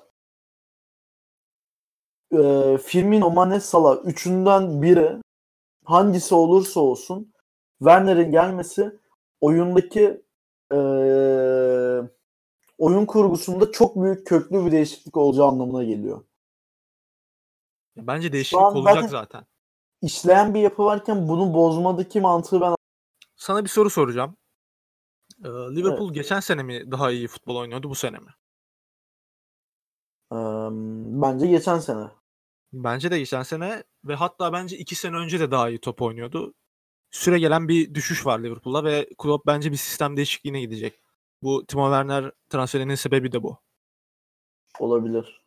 [2.32, 5.16] Ee, Firmino, Mane, Salah üçünden biri
[5.84, 7.32] hangisi olursa olsun
[7.78, 8.98] Werner'in gelmesi
[9.40, 10.22] oyundaki
[10.72, 10.76] ee,
[12.78, 16.24] oyun kurgusunda çok büyük köklü bir değişiklik olacağı anlamına geliyor.
[17.96, 19.46] Bence değişiklik olacak zaten- zaten.
[20.02, 22.74] İşleyen bir yapı varken bunu bozmadaki mantığı ben
[23.37, 24.37] Sana bir soru soracağım.
[25.44, 28.30] Ee, Liverpool geçen sene mi daha iyi futbol oynuyordu bu sene mi?
[30.32, 30.37] ee,
[31.22, 32.11] bence geçen sene.
[32.72, 36.54] Bence de geçen sene ve hatta bence iki sene önce de daha iyi top oynuyordu.
[37.11, 41.00] Süre gelen bir düşüş var Liverpool'da ve Klopp bence bir sistem değişikliğine gidecek.
[41.42, 43.58] Bu Timo Werner transferinin sebebi de bu.
[44.78, 45.44] Olabilir.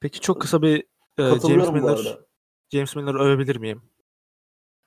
[0.00, 0.86] Peki çok kısa bir
[1.18, 2.18] e, James Milner.
[2.72, 3.82] James Milner'ı övebilir miyim?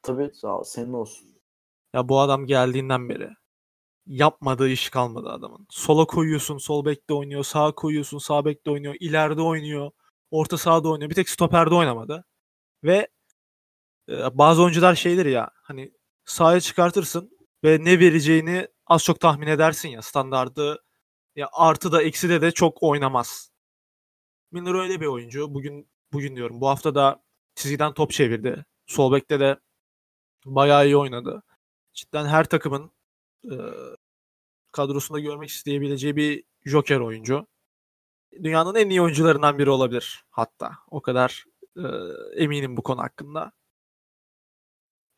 [0.02, 1.28] Tabii sağ ol, senin olsun.
[1.93, 3.30] Ya bu adam geldiğinden beri
[4.06, 5.67] yapmadığı iş kalmadı adamın.
[5.69, 9.91] Sola koyuyorsun, sol bekte oynuyor, sağa koyuyorsun, sağ bekte oynuyor, ileride oynuyor,
[10.32, 11.10] orta sahada oynuyor.
[11.10, 12.26] Bir tek stoperde oynamadı.
[12.84, 13.08] Ve
[14.10, 15.91] e, bazı oyuncular şeydir ya hani
[16.26, 17.32] sahaya çıkartırsın
[17.63, 20.84] ve ne vereceğini az çok tahmin edersin ya standardı
[21.36, 23.52] ya artı da eksi de de çok oynamaz.
[24.52, 25.54] Milner öyle bir oyuncu.
[25.54, 27.25] Bugün bugün diyorum bu hafta da
[27.56, 28.65] çizgiden top çevirdi.
[28.86, 29.60] Sol bekte de
[30.46, 31.44] bayağı iyi oynadı.
[31.94, 32.91] Cidden her takımın
[33.52, 33.56] e,
[34.72, 37.48] kadrosunda görmek isteyebileceği bir joker oyuncu.
[38.44, 40.72] Dünyanın en iyi oyuncularından biri olabilir hatta.
[40.91, 41.46] O kadar
[41.78, 41.84] e,
[42.44, 43.52] eminim bu konu hakkında.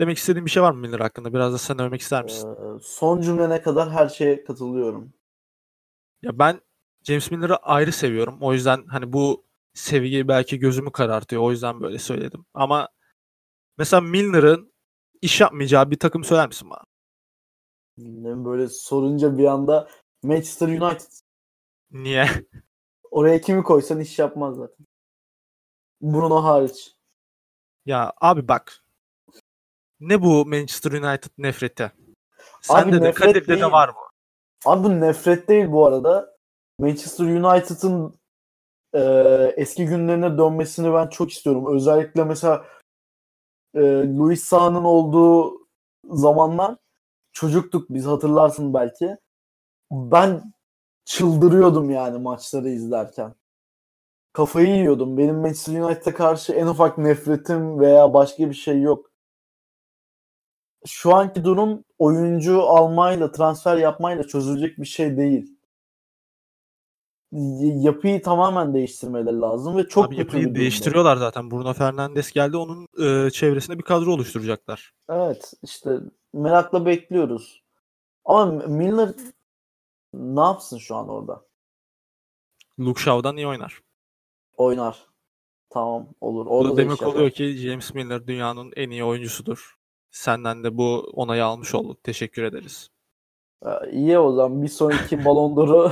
[0.02, 1.34] Demek istediğin bir şey var mı Miller hakkında?
[1.34, 2.50] Biraz da sen övmek ister misin?
[2.50, 5.13] Ee, son cümlene kadar her şeye katılıyorum.
[6.21, 6.62] Ya ben
[7.04, 8.38] James Miller'ı ayrı seviyorum.
[8.41, 9.46] O yüzden hani bu
[9.78, 11.42] seviye belki gözümü karartıyor.
[11.42, 12.46] O yüzden böyle söyledim.
[12.54, 12.90] Ama
[13.78, 14.74] mesela Milner'ın
[15.22, 16.84] iş yapmayacağı bir takım söyler misin bana?
[17.98, 19.90] Ne Böyle sorunca bir anda
[20.24, 21.12] Manchester United.
[21.92, 22.28] Niye?
[23.12, 24.86] Oraya kimi koysan iş yapmaz zaten.
[26.02, 26.96] Bruno hariç.
[27.86, 28.84] Ya abi bak.
[30.00, 31.92] Ne bu Manchester United nefreti?
[32.62, 34.00] Sende de nefret Kadir'de de var bu.
[34.70, 36.38] Abi bu nefret değil bu arada.
[36.80, 38.20] Manchester United'ın
[38.93, 39.02] e,
[39.58, 41.76] eski günlerine dönmesini ben çok istiyorum.
[41.76, 42.65] Özellikle mesela
[43.76, 43.82] e,
[44.17, 45.67] Luis Saha'nın olduğu
[46.04, 46.76] zamanlar
[47.34, 49.17] çocuktuk biz hatırlarsın belki.
[49.91, 50.54] Ben
[51.06, 53.36] çıldırıyordum yani maçları izlerken.
[54.34, 55.17] Kafayı yiyordum.
[55.17, 59.12] Benim Manchester United'a karşı en ufak nefretim veya başka bir şey yok.
[60.86, 65.57] Şu anki durum oyuncu almayla, transfer yapmayla çözülecek bir şey değil.
[67.32, 70.60] Yapıyı tamamen değiştirmeleri lazım ve çok Abi yapıyı durumda.
[70.60, 71.52] değiştiriyorlar zaten.
[71.52, 72.58] Bruno Fernandes geldi.
[72.58, 74.94] Onun e, çevresinde bir kadro oluşturacaklar.
[75.10, 75.98] Evet işte
[76.34, 77.63] merakla bekliyoruz.
[78.26, 79.10] Ama Milner
[80.13, 81.46] ne yapsın şu an orada?
[82.80, 83.82] Luke Shaw'dan iyi oynar.
[84.58, 85.06] Oynar.
[85.69, 86.46] Tamam olur.
[86.46, 89.75] Bu Orada da da demek oluyor ki James Milner dünyanın en iyi oyuncusudur.
[90.12, 92.04] Senden de bu onayı almış olduk.
[92.04, 92.90] Teşekkür ederiz.
[93.65, 95.92] Ee, İyi o zaman bir sonraki Ballon d'Or'u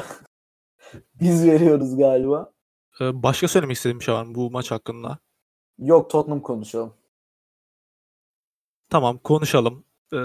[1.14, 2.52] biz veriyoruz galiba.
[3.02, 5.18] E, başka söylemek istediğim bir şey var mı bu maç hakkında?
[5.78, 6.93] Yok Tottenham konuşalım.
[8.89, 9.84] Tamam konuşalım.
[10.14, 10.18] E,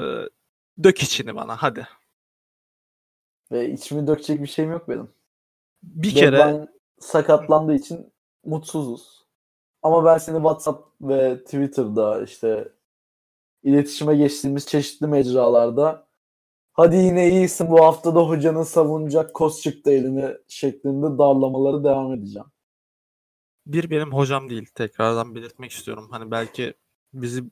[0.82, 1.88] dök içini bana hadi.
[3.52, 5.08] Ve içimi dökecek bir şeyim yok benim.
[5.82, 6.68] Bir Ve kere
[6.98, 8.12] sakatlandığı için
[8.44, 9.24] mutsuzuz.
[9.82, 12.72] Ama ben seni WhatsApp ve Twitter'da işte
[13.62, 16.06] iletişime geçtiğimiz çeşitli mecralarda
[16.72, 22.48] hadi yine iyisin bu hafta da hocanın savunacak kos çıktı eline şeklinde darlamaları devam edeceğim.
[23.66, 24.66] bir benim hocam değil.
[24.74, 26.08] Tekrardan belirtmek istiyorum.
[26.10, 26.74] Hani belki
[27.12, 27.44] bizi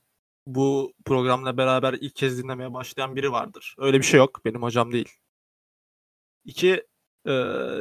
[0.46, 3.74] bu programla beraber ilk kez dinlemeye başlayan biri vardır.
[3.78, 4.40] Öyle bir şey yok.
[4.44, 5.08] Benim hocam değil.
[6.44, 6.86] İki,
[7.26, 7.32] e,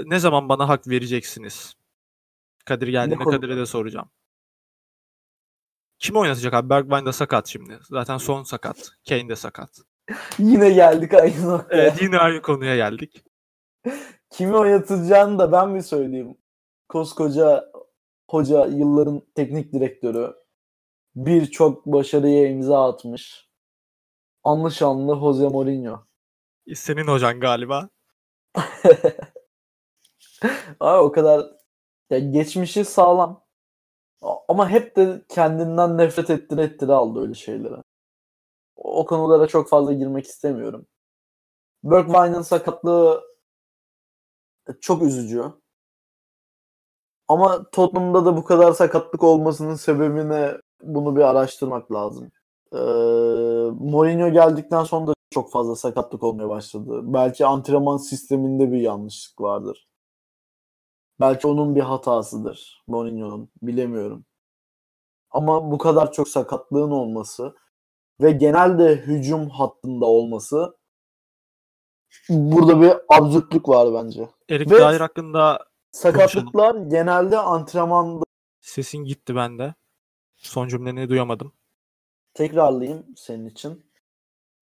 [0.05, 1.73] ne zaman bana hak vereceksiniz?
[2.65, 3.23] Kadir geldiğinde?
[3.23, 4.09] Kadir'e de soracağım.
[5.99, 6.69] Kim oynatacak abi?
[6.69, 7.79] Bergwijn de sakat şimdi.
[7.81, 8.91] Zaten son sakat.
[9.09, 9.81] Kane de sakat.
[10.39, 11.83] Yine geldik aynı noktaya.
[11.83, 13.23] Evet yine aynı konuya geldik.
[14.29, 16.37] Kimi oynatacağını da ben mi söyleyeyim?
[16.89, 17.71] Koskoca
[18.29, 20.35] hoca, yılların teknik direktörü.
[21.15, 23.49] Birçok başarıya imza atmış.
[24.43, 25.99] Anlı şanlı Jose Mourinho.
[26.75, 27.89] Senin hocan galiba.
[30.79, 31.45] Abi o kadar
[32.09, 33.47] ya geçmişi sağlam.
[34.47, 37.86] Ama hep de kendinden nefret ettire ettire aldı öyle şeylere.
[38.97, 40.87] O konulara çok fazla girmek istemiyorum.
[41.83, 43.23] Bergwijn'in sakatlığı
[44.81, 45.43] çok üzücü.
[47.27, 50.51] Ama Tottenham'da da bu kadar sakatlık olmasının sebebini
[50.83, 52.31] bunu bir araştırmak lazım.
[52.73, 52.77] Ee,
[53.79, 57.01] Mourinho geldikten sonra da çok fazla sakatlık olmaya başladı.
[57.03, 59.87] Belki antrenman sisteminde bir yanlışlık vardır.
[61.19, 63.49] Belki onun bir hatasıdır Mourinho'nun.
[63.61, 64.25] Bilemiyorum.
[65.31, 67.55] Ama bu kadar çok sakatlığın olması
[68.21, 70.77] ve genelde hücum hattında olması
[72.29, 74.29] burada bir absürtlük var bence.
[74.49, 78.23] Erik Ve- Dyer hakkında Sakatlıklar genelde antrenmanda
[78.61, 79.73] sesin gitti bende.
[80.35, 81.53] Son cümleni duyamadım.
[82.33, 83.91] tekrarlayayım senin için.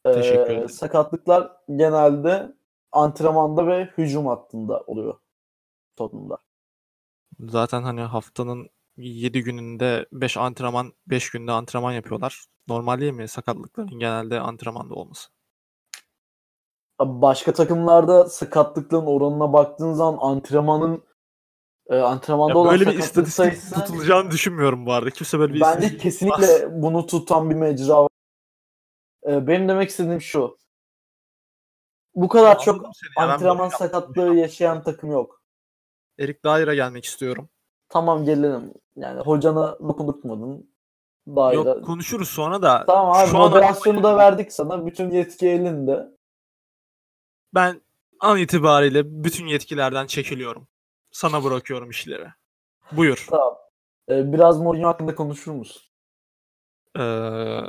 [0.04, 0.70] Teşekkür Ee, ederim.
[0.70, 2.56] sakatlıklar genelde
[2.92, 5.20] antrenmanda ve hücum hattında oluyor
[5.96, 6.38] Tottenham'da.
[7.40, 12.46] Zaten hani haftanın 7 gününde 5 antrenman, 5 günde antrenman yapıyorlar.
[12.68, 15.30] Normal değil mi sakatlıkların genelde antrenmanda olması?
[17.00, 21.04] Başka takımlarda sakatlıkların oranına baktığın zaman antrenmanın
[21.90, 25.10] e, antrenmanda Ya olan böyle bir istatistik sayısı tutulacağını düşünmüyorum bu arada.
[25.10, 28.10] Kimse böyle bir bence kesinlikle bunu tutan bir mecra var.
[29.28, 30.58] E, benim demek istediğim şu.
[32.16, 35.42] Bu kadar çok Anladım seni ya, ben antrenman sakatlığı yaşayan takım yok.
[36.20, 37.50] Erik Dyer'a gelmek istiyorum.
[37.90, 38.74] Tamam gelelim.
[38.96, 40.75] Yani hocana dokundurtmadın.
[41.28, 41.56] Daire.
[41.56, 44.86] Yok konuşuruz sonra da Tamam abi şu an moderasyonu da verdik sana.
[44.86, 46.08] Bütün yetki elinde.
[47.54, 47.82] ben
[48.20, 50.68] an itibariyle bütün yetkilerden çekiliyorum.
[51.12, 52.28] Sana bırakıyorum işleri.
[52.92, 53.26] Buyur.
[53.30, 53.58] Tamam.
[54.10, 55.82] Ee, biraz Mourinho hakkında konuşur musun?
[57.00, 57.60] Ee,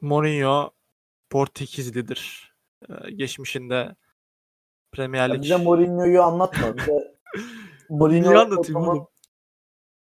[0.00, 0.70] Mourinho
[1.30, 2.54] Portekizlidir.
[2.88, 3.96] Ee, geçmişinde
[4.92, 6.76] Premier Ya Lig bize Mourinho'yu anlatma.
[6.76, 7.16] Bize
[7.90, 9.08] Mourinho Niye anlatayım oğlum?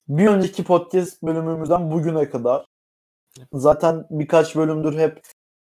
[0.08, 2.66] Bir önceki podcast bölümümüzden bugüne kadar
[3.54, 5.22] zaten birkaç bölümdür hep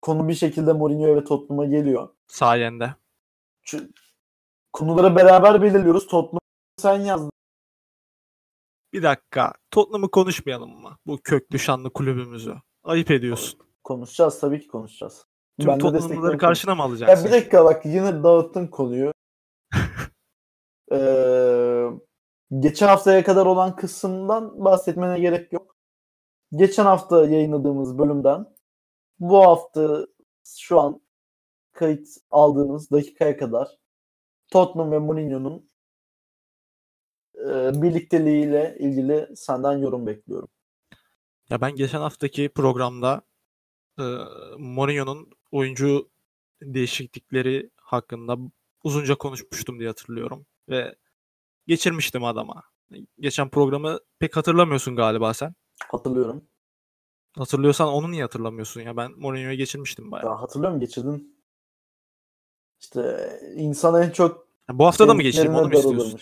[0.02, 2.10] konu bir şekilde Mourinho ve Tottenham'a geliyor.
[2.28, 2.96] sayende.
[3.62, 3.90] Şu,
[4.74, 6.08] konuları beraber belirliyoruz.
[6.08, 6.40] Tottenham
[6.78, 7.32] sen yazdın.
[8.94, 9.54] Bir dakika.
[9.72, 10.98] Tottenham'ı konuşmayalım mı?
[11.06, 12.56] Bu köklü şanlı kulübümüzü.
[12.84, 13.60] Ayıp ediyorsun.
[13.84, 15.26] Konuşacağız tabii ki konuşacağız.
[15.60, 17.26] Tüm Ben de Tottenham'ları desteklerim karşına mı Ya alacaksın?
[17.28, 19.12] bir dakika bak yine dağıttın konuyu.
[20.92, 21.86] Ee,
[22.60, 25.76] geçen haftaya kadar olan kısımdan bahsetmene gerek yok.
[26.56, 28.46] Geçen hafta yayınladığımız bölümden
[29.20, 30.08] bu hafta
[30.46, 31.02] şu an
[31.72, 33.68] kayıt aldığımız dakikaya kadar
[34.52, 35.70] Tottenham ve Mourinho'nun
[37.36, 40.50] e, birlikteliğiyle ilgili senden yorum bekliyorum.
[41.50, 43.22] Ya ben geçen haftaki programda
[44.00, 44.04] e,
[44.58, 46.10] Mourinho'nun oyuncu
[46.62, 48.38] değişiklikleri hakkında
[48.84, 50.46] uzunca konuşmuştum diye hatırlıyorum.
[50.70, 50.96] Ve
[51.68, 52.64] geçirmiştim adama.
[53.20, 55.56] Geçen programı pek hatırlamıyorsun galiba sen.
[55.88, 56.44] Hatırlıyorum.
[57.38, 58.98] Hatırlıyorsan onu niye hatırlamıyorsun ya?
[58.98, 60.30] Ben Mourinho'ya geçirmiştim bayağı.
[60.30, 61.40] Ya hatırlıyorum geçirdin.
[62.80, 66.20] İşte insan en çok Ya bu hafta da mı sevdiklerine onu mu istiyorsun?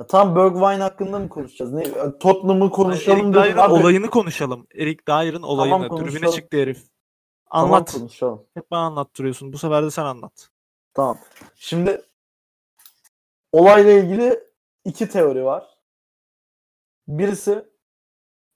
[0.00, 1.72] Ya tam Bergwijn hakkında mı konuşacağız?
[1.72, 4.66] Ne, Tottenham'ı konuşalım Erik dedim Dyer'ın olayını konuşalım.
[4.74, 5.88] Erik Dyer'ın olayını.
[5.88, 6.34] Tribüne konuşalım.
[6.34, 6.82] çıktı herif.
[7.52, 7.92] Tamam Anlat.
[7.92, 8.46] konuşalım.
[8.54, 9.52] Hep bana anlattırıyorsun.
[9.52, 10.48] Bu sefer de sen anlat.
[10.94, 11.18] Tamam.
[11.54, 12.02] Şimdi
[13.52, 14.40] olayla ilgili
[14.84, 15.78] iki teori var.
[17.08, 17.71] Birisi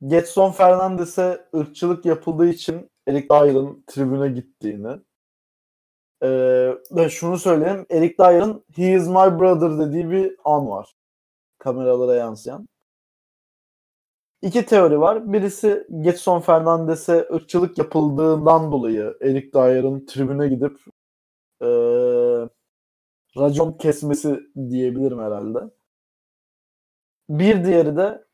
[0.06, 4.96] Getson Fernandes'e ırkçılık yapıldığı için Erik Dyer'ın tribüne gittiğini.
[6.22, 7.86] Ee, şunu söyleyeyim.
[7.90, 10.94] Erik Dyer'ın He is my brother dediği bir an var.
[11.58, 12.68] Kameralara yansıyan.
[14.42, 15.32] İki teori var.
[15.32, 20.78] Birisi Getson Fernandes'e ırkçılık yapıldığından dolayı Erik Dyer'ın tribüne gidip
[21.62, 22.48] eee
[23.38, 24.40] racon kesmesi
[24.70, 25.58] diyebilirim herhalde.
[27.28, 28.25] Bir diğeri de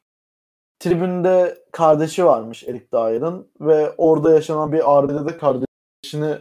[0.82, 6.38] tribünde kardeşi varmış Erik Dyer'ın ve orada yaşanan bir arbedede kardeşini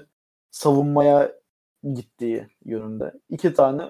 [0.52, 1.32] savunmaya
[1.94, 3.14] gittiği yönünde.
[3.30, 3.90] İki tane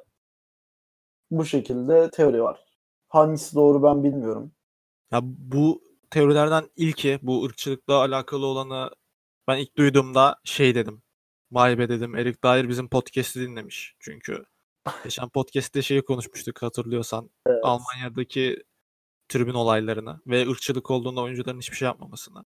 [1.31, 2.65] bu şekilde teori var.
[3.09, 4.51] Hangisi doğru ben bilmiyorum.
[5.11, 8.89] Ya bu teorilerden ilki bu ırkçılıkla alakalı olanı
[9.47, 11.01] Ben ilk duyduğumda şey dedim.
[11.51, 12.15] Vay be dedim.
[12.15, 13.95] Erik Dyer bizim podcast'i dinlemiş.
[13.99, 14.45] Çünkü
[15.03, 17.29] geçen podcast'te şeyi konuşmuştuk hatırlıyorsan.
[17.47, 17.59] Evet.
[17.63, 18.63] Almanya'daki
[19.31, 22.45] tribün olaylarını ve ırkçılık olduğunda oyuncuların hiçbir şey yapmamasını.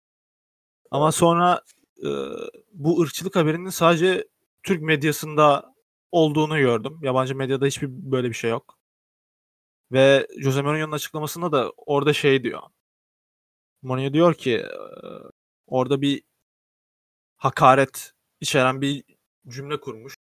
[0.91, 1.63] Ama sonra
[2.03, 2.09] e,
[2.73, 4.29] bu ırkçılık haberinin sadece
[4.63, 5.75] Türk medyasında
[6.13, 6.99] olduğunu gördüm.
[7.03, 8.79] Yabancı medyada hiçbir böyle bir şey yok.
[9.93, 12.63] Ve Jose Mourinho'nun açıklamasında da orada şey diyor.
[13.83, 14.69] Mourinho diyor ki e,
[15.67, 16.23] orada bir
[17.37, 19.05] hakaret içeren bir
[19.49, 20.15] cümle kurmuş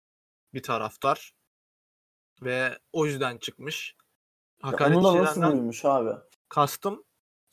[0.53, 1.33] bir taraftar
[2.41, 3.95] ve o yüzden çıkmış.
[4.63, 6.09] Ya Hakaret onu da nasıl içerenden duymuş abi?
[6.55, 7.03] Kastım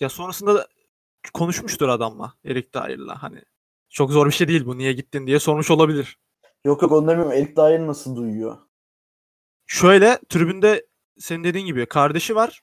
[0.01, 0.69] ya sonrasında da
[1.35, 3.43] konuşmuştur adamla Erik Dyer'la hani
[3.89, 6.19] çok zor bir şey değil bu niye gittin diye sormuş olabilir.
[6.65, 7.33] Yok yok onu demiyorum.
[7.33, 8.59] Erik Dyer nasıl duyuyor?
[9.67, 10.87] Şöyle tribünde
[11.19, 12.61] senin dediğin gibi kardeşi var.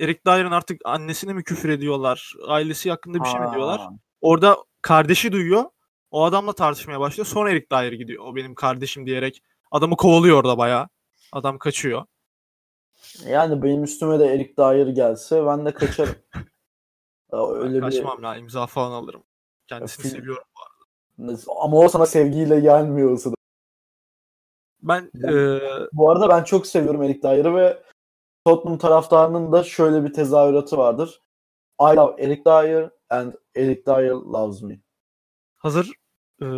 [0.00, 2.32] Erik Dyer'ın artık annesine mi küfür ediyorlar?
[2.46, 3.80] Ailesi hakkında bir şey mi diyorlar?
[3.80, 3.90] Ha.
[4.20, 5.64] Orada kardeşi duyuyor.
[6.10, 7.26] O adamla tartışmaya başlıyor.
[7.26, 8.24] Sonra Erik Dyer gidiyor.
[8.26, 10.88] O benim kardeşim diyerek adamı kovalıyor orada bayağı.
[11.32, 12.04] Adam kaçıyor.
[13.26, 16.14] Yani benim üstüme de Erik Dyer gelse ben de kaçarım.
[17.32, 19.22] Ya Ben Öyle bir kaçmam la imza falan alırım.
[19.66, 20.42] Kendisini film- seviyorum.
[21.60, 23.34] ama o sana sevgiyle gelmiyor sırada.
[24.82, 27.82] Ben Ben- eee, Bu arada ben çok seviyorum Erik Dyer'ı ve
[28.46, 31.22] Tottenham taraftarının da şöyle bir tezahüratı vardır.
[31.80, 34.80] I love Erik Dyer and Erik Dyer loves me.
[35.56, 35.92] hazır
[36.40, 36.48] eee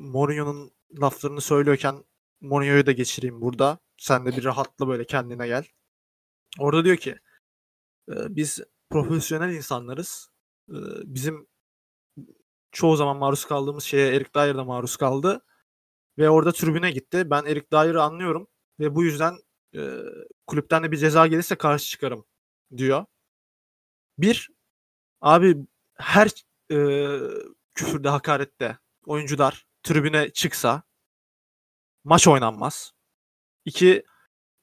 [0.00, 0.70] Mourinho'nun
[1.00, 2.04] laflarını söylüyorken
[2.40, 3.78] Mourinho'yu da geçireyim burada.
[3.98, 5.64] Sen de bir rahatla böyle kendine gel.
[6.58, 7.16] Orada diyor ki
[8.08, 10.30] eee, biz profesyonel insanlarız.
[10.70, 11.48] Eee, bizim
[12.72, 15.42] çoğu zaman maruz kaldığımız şeye Erik Dyer de maruz kaldı.
[16.18, 17.30] Ve orada tribüne gitti.
[17.30, 18.48] Ben Erik Dyer'ı anlıyorum.
[18.80, 19.34] Ve bu yüzden
[19.74, 20.00] eee,
[20.46, 22.26] kulüpten de bir ceza gelirse karşı çıkarım
[22.78, 23.06] diyor.
[24.18, 24.48] Bir,
[25.20, 25.56] abi
[25.94, 26.30] her
[26.70, 27.20] eee
[27.74, 30.84] küfürde, hakarette oyuncular tribüne çıksa
[32.04, 32.92] maç oynanmaz.
[33.66, 34.04] İki,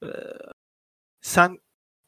[0.02, 0.10] eee,
[1.22, 1.58] sen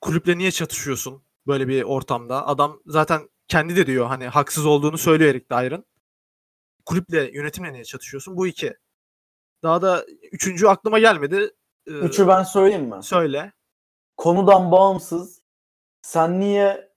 [0.03, 2.47] kulüple niye çatışıyorsun böyle bir ortamda?
[2.47, 5.85] Adam zaten kendi de diyor hani haksız olduğunu söylüyor Erik Dyer'ın.
[6.85, 8.37] Kulüple, yönetimle niye çatışıyorsun?
[8.37, 8.75] Bu iki.
[9.63, 11.51] Daha da üçüncü aklıma gelmedi.
[11.87, 13.03] Eee, Üçü ben söyleyeyim mi?
[13.03, 13.53] söyle.
[14.17, 15.43] Konudan bağımsız
[16.03, 16.93] sen niye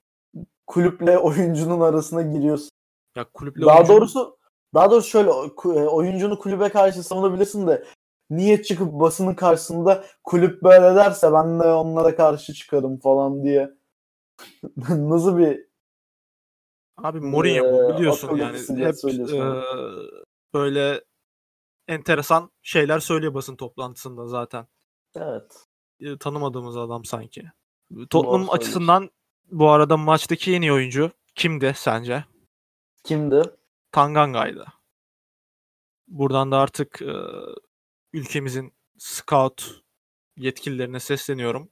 [0.68, 2.70] kulüple oyuncunun arasına giriyorsun?
[3.16, 4.38] Ya kulüple Daha oyuncunun- doğrusu
[4.74, 7.86] daha doğrusu şöyle e, oyuncunu kulübe karşı savunabilirsin de
[8.30, 13.72] niye çıkıp basının karşısında kulüp böyle derse ben de onlara karşı çıkarım falan diye.
[14.90, 15.66] Nasıl bir
[16.98, 18.96] Abi Mourinho Eee, biliyorsun yani hep
[19.30, 19.62] eee,
[20.54, 21.04] böyle
[21.88, 24.68] enteresan şeyler söylüyor basın toplantısında zaten.
[25.16, 25.66] evet.
[26.00, 27.44] E, tanımadığımız adam sanki.
[28.10, 29.10] Tottenham açısından
[29.52, 32.26] bu arada maçtaki en iyi oyuncu kimdi sence?
[33.04, 33.42] Kimdi?
[33.92, 34.66] Tanganga'ydı.
[36.08, 37.16] Buradan da artık eee,
[38.16, 39.82] ülkemizin scout
[40.38, 41.70] yetkililerine sesleniyorum.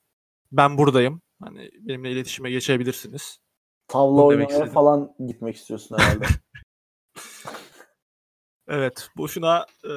[0.51, 1.21] Ben buradayım.
[1.43, 3.39] Hani benimle iletişime geçebilirsiniz.
[3.87, 6.25] Tavla oynamaya falan gitmek istiyorsun herhalde.
[8.67, 9.91] Evet, boşuna eee,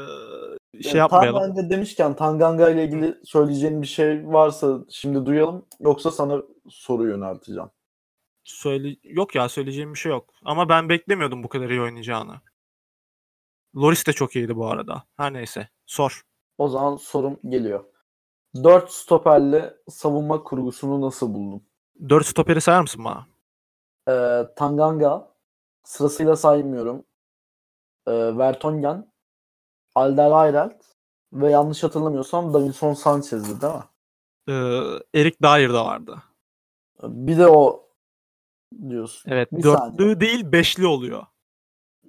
[0.82, 1.40] şey Yani yapmayalım.
[1.40, 7.70] Tanganga demişken Tanganga ile ilgili söyleyeceğin bir şey varsa şimdi duyalım yoksa sana soru yönelteceğim.
[8.44, 10.34] Söyle yok ya söyleyeceğim bir şey yok.
[10.44, 12.40] Ama ben beklemiyordum bu kadar iyi oynayacağını.
[13.76, 15.04] Loris de çok iyiydi bu arada.
[15.16, 15.68] Her neyse.
[15.86, 16.22] Sor.
[16.58, 17.84] O zaman sorum geliyor.
[18.64, 21.62] 4 stoperli savunma kurgusunu nasıl buldun?
[22.08, 23.26] 4 stoperi sayar mısın bana?
[24.08, 25.32] Ee, Tanganga
[25.84, 27.04] sırasıyla saymıyorum.
[28.06, 29.12] Ee, Vertonghen,
[29.94, 30.80] Alderweireld
[31.32, 33.84] ve yanlış hatırlamıyorsam Davinson Sanchez'di değil mi?
[34.48, 36.22] Ee, Erik Dyer da vardı.
[37.02, 37.88] Bir de o
[38.88, 39.30] diyorsun.
[39.30, 39.52] Evet.
[39.52, 40.20] Bir dörtlü saniye.
[40.20, 41.26] değil beşli oluyor.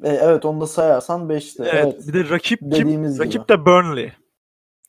[0.04, 1.64] E, evet onu da sayarsan 5'ti.
[1.64, 1.74] Evet.
[1.74, 2.08] Evet.
[2.08, 3.20] Bir de rakip kim?
[3.20, 4.14] Rakip de Burnley.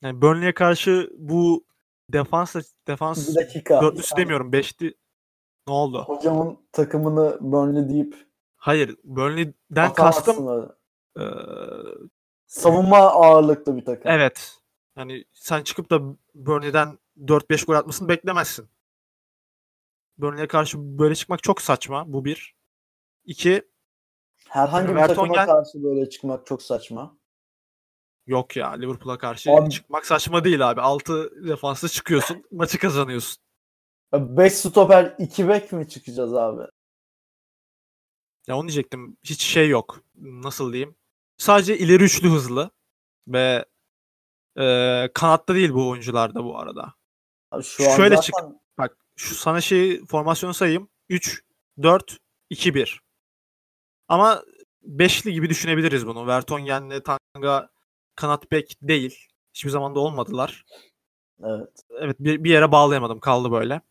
[0.01, 1.65] Yani Burnley'e karşı bu
[2.09, 2.55] defans
[2.87, 3.81] defans Bir dakika.
[3.81, 4.51] dörtlüsü demiyorum.
[4.51, 4.97] Beşli.
[5.67, 6.03] Ne oldu?
[6.07, 8.97] Hocamın takımını Burnley deyip Hayır.
[9.03, 10.69] Burnley'den kastım
[11.19, 11.23] ee,
[12.45, 14.11] Savunma ağırlıklı bir takım.
[14.11, 14.57] Evet.
[14.97, 16.01] Yani sen çıkıp da
[16.35, 18.69] Burnley'den 4-5 gol atmasını beklemezsin.
[20.17, 22.13] Burnley'e karşı böyle çıkmak çok saçma.
[22.13, 22.55] Bu bir.
[23.25, 23.69] İki.
[24.49, 27.17] Herhangi bir Vertonghen- takıma karşı böyle çıkmak çok saçma.
[28.29, 30.81] Yok ya Liverpool'a karşı Abi- çıkmak saçma değil abi.
[30.81, 32.43] 6 defanslı çıkıyorsun.
[32.51, 33.43] maçı kazanıyorsun.
[34.13, 36.61] 5 stoper 2 bek mi çıkacağız abi?
[38.47, 39.17] Ya onu diyecektim.
[39.23, 40.01] Hiç şey yok.
[40.15, 40.95] Nasıl diyeyim?
[41.37, 42.71] Sadece ileri üçlü hızlı.
[43.27, 43.65] Ve
[44.59, 44.65] e,
[45.13, 46.93] kanatta değil bu oyuncularda bu arada.
[47.51, 48.35] Abi şu an Şöyle zaten çık-
[48.77, 50.89] Bak şu sana şey formasyonu sayayım.
[51.09, 51.41] 3
[51.83, 52.17] 4
[52.49, 53.01] 2 1.
[54.07, 54.43] Ama
[54.81, 56.27] beşli gibi düşünebiliriz bunu.
[56.27, 57.01] Vertonghen'le
[57.33, 57.69] Tanga
[58.19, 59.27] kanat bek değil.
[59.53, 60.65] Hiçbir zaman da olmadılar.
[61.43, 61.83] Evet.
[61.99, 63.19] Evet bir, bir yere bağlayamadım.
[63.19, 63.81] Kaldı böyle.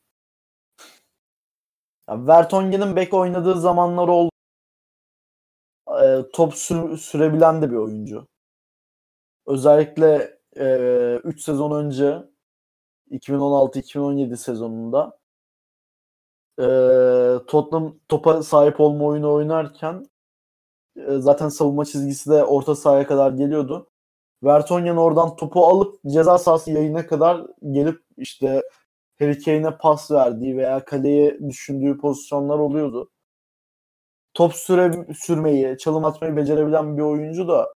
[2.09, 4.31] Ya Vertonghen'in bek oynadığı zamanlar oldu.
[6.03, 8.29] Ee, top sür- sürebilen de bir oyuncu.
[9.47, 10.39] Özellikle
[11.25, 12.23] 3 sezon önce
[13.11, 15.19] 2016-2017 sezonunda
[16.59, 16.65] e,
[17.47, 20.07] Tottenham topa sahip olma oyunu oynarken
[20.97, 23.91] e, zaten savunma çizgisi de orta sahaya kadar geliyordu.
[24.43, 28.63] Vertonghen oradan topu alıp ceza sahası yayına kadar gelip işte
[29.19, 33.11] Harry Kane'e pas verdiği veya kaleye düşündüğü pozisyonlar oluyordu.
[34.35, 37.75] Top süre, sürmeyi, çalım atmayı becerebilen bir oyuncu da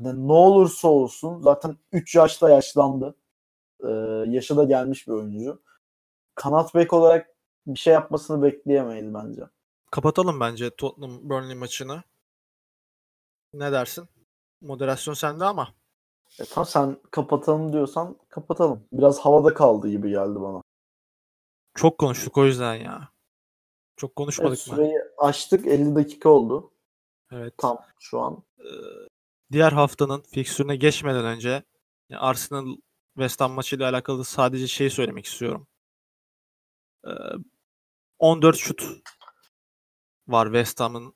[0.00, 3.14] ne olursa olsun zaten 3 yaşta yaşlandı.
[3.84, 3.88] Ee,
[4.26, 5.62] yaşı da gelmiş bir oyuncu.
[6.34, 7.30] Kanat bek olarak
[7.66, 9.42] bir şey yapmasını bekleyemeyiz bence.
[9.90, 12.02] Kapatalım bence Tottenham Burnley maçını.
[13.54, 14.08] Ne dersin?
[14.60, 15.74] Moderasyon sende ama.
[16.40, 18.88] E, tamam sen kapatalım diyorsan kapatalım.
[18.92, 20.62] Biraz havada kaldı gibi geldi bana.
[21.74, 23.08] Çok konuştuk o yüzden ya.
[23.96, 24.74] Çok konuşmadık Evet, mı?
[24.74, 26.72] süreyi açtık 50 dakika oldu.
[27.32, 27.54] Evet.
[27.58, 28.42] Tam şu an.
[28.58, 28.64] Ee,
[29.52, 31.62] diğer haftanın fikstürüne geçmeden önce
[32.08, 32.76] yani Arsenal
[33.14, 35.66] West Ham maçıyla alakalı sadece şey söylemek istiyorum.
[37.06, 37.10] Ee,
[38.18, 38.82] 14 şut
[40.28, 41.14] var West Ham'ın.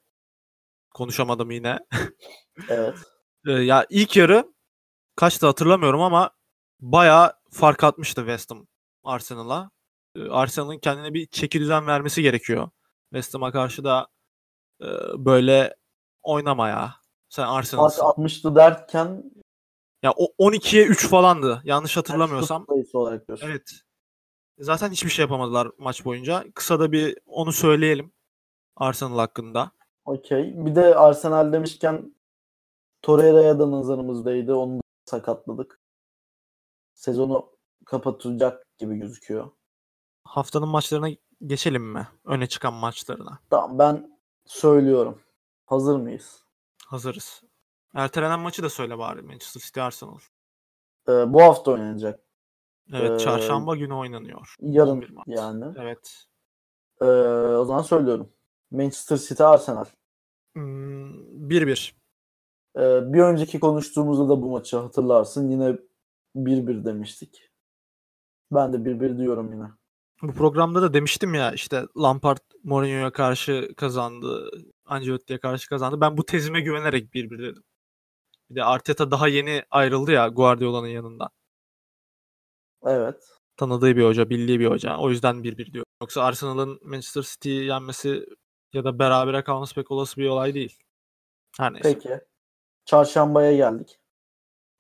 [0.95, 1.78] Konuşamadım yine.
[2.68, 2.99] Evet.
[3.47, 4.53] Ee, ya ilk yarı
[5.16, 6.30] kaçtı hatırlamıyorum ama
[6.80, 8.66] bayağı fark atmıştı West Ham
[9.05, 9.70] Arsenal'a.
[10.16, 12.70] Ee, Arsenal'ın kendine bir çeki düzen vermesi gerekiyor.
[13.12, 14.09] West Ham'a karşı da
[14.82, 14.86] e,
[15.16, 15.76] böyle
[16.22, 16.95] oynama ya.
[17.28, 18.05] Sen Fark Arsenal'sın.
[18.05, 19.32] atmıştı derken
[20.03, 21.62] Ya o 12'ye 3 falandı.
[21.64, 22.66] Yanlış hatırlamıyorsam.
[22.95, 23.47] olarak diyorsun.
[23.47, 23.70] Evet.
[24.59, 26.45] Zaten hiçbir şey yapamadılar maç boyunca.
[26.55, 28.12] Kısa da bir onu söyleyelim
[28.76, 29.70] Arsenal hakkında.
[30.05, 30.53] Okey.
[30.66, 32.14] Bir de Arsenal demişken
[33.03, 34.55] Torreira'ya da nazarımızdaydı.
[34.55, 35.80] Onu da sakatladık.
[36.94, 37.53] Sezonu
[37.86, 39.50] kapatacak gibi gözüküyor.
[40.24, 41.09] Haftanın maçlarına
[41.46, 42.09] geçelim mi?
[42.24, 43.38] Öne çıkan maçlarına.
[43.50, 45.20] Tamam ben söylüyorum.
[45.66, 46.44] Hazır mıyız?
[46.86, 47.42] Hazırız.
[47.94, 50.18] Ertelenen maçı da söyle bari Manchester City Arsenal.
[51.09, 52.20] Ee, bu hafta oynanacak.
[52.92, 54.57] Evet Ee, çarşamba günü oynanıyor.
[54.61, 55.74] 11 Yarın yani.
[55.78, 56.26] Evet.
[57.00, 57.05] Ee,
[57.57, 58.32] o zaman söylüyorum.
[58.70, 59.84] Manchester City Arsenal.
[60.55, 62.01] Hmm, 1-1.
[62.76, 65.50] Ee, bir önceki konuştuğumuzda da bu maçı hatırlarsın.
[65.50, 65.78] Yine
[66.36, 67.50] 1-1 demiştik.
[68.52, 69.66] Ben de 1-1 diyorum yine.
[70.22, 74.50] Bu programda da demiştim ya işte Lampard Mourinho'ya karşı kazandı.
[74.84, 76.00] Ancelotti'ye karşı kazandı.
[76.00, 77.64] Ben bu tezime güvenerek 1-1 dedim.
[78.50, 81.30] Bir de Arteta daha yeni ayrıldı ya Guardiola'nın yanından.
[82.82, 83.24] Evet.
[83.56, 84.96] Tanıdığı bir hoca, bildiği bir hoca.
[84.96, 85.84] O yüzden 1-1 diyor.
[86.02, 88.26] Yoksa Arsenal'ın Manchester City'yi yenmesi
[88.72, 90.78] ya da berabere kalması pek olası bir olay değil.
[91.58, 91.94] Her neyse.
[91.94, 92.20] Peki.
[92.85, 93.99] Çarşambaya geldik.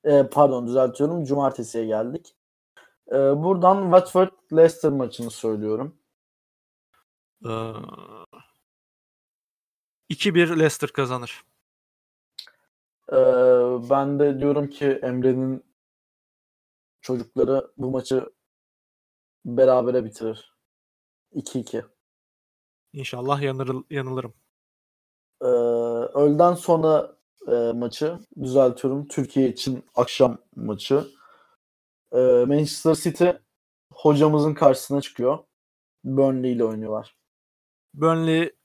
[0.04, 1.24] Ee, pardon düzeltiyorum.
[1.24, 2.36] Cumartesiye geldik.
[3.08, 5.98] Ee, buradan Watford Leicester maçını söylüyorum.
[7.44, 7.48] Ee,
[10.10, 11.42] 2-1 Leicester kazanır.
[13.12, 13.16] Ee,
[13.90, 15.64] ben de diyorum ki Emre'nin
[17.00, 18.32] çocukları bu maçı
[19.44, 20.56] berabere bitirir.
[21.34, 21.84] 2-2.
[22.92, 24.34] İnşallah yanır, yanılırım.
[25.42, 25.46] Ee,
[26.18, 27.16] öğleden sonra
[27.48, 29.08] e, maçı düzeltiyorum.
[29.08, 31.04] Türkiye için akşam maçı.
[32.12, 33.28] Ee, Manchester City
[33.92, 35.38] hocamızın karşısına çıkıyor.
[36.04, 37.16] Burnley ile oynuyorlar.
[37.94, 38.56] Burnley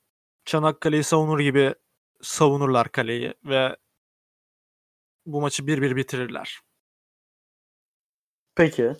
[0.44, 1.74] Çanakkale'yi savunur gibi
[2.22, 3.76] savunurlar kaleyi ve
[5.26, 6.60] bu maçı 1-1 bitirirler.
[8.54, 8.96] Peki.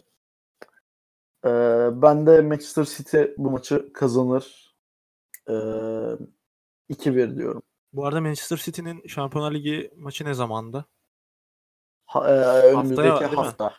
[1.44, 1.48] Ee,
[1.92, 4.76] ben de Manchester City bu maçı kazanır.
[5.48, 5.52] Ee,
[6.90, 7.62] 2-1 diyorum.
[7.93, 10.86] Bu arada Manchester City'nin Şampiyonlar Ligi maçı ne zamandı?
[12.07, 12.32] Ha, e,
[12.62, 13.36] önümüzdeki mi?
[13.36, 13.74] hafta.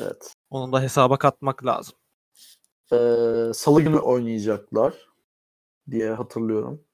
[0.00, 0.34] Evet.
[0.50, 1.94] Onun da hesaba katmak lazım.
[2.92, 4.94] Ee, Salı günü oynayacaklar
[5.90, 6.84] diye hatırlıyorum.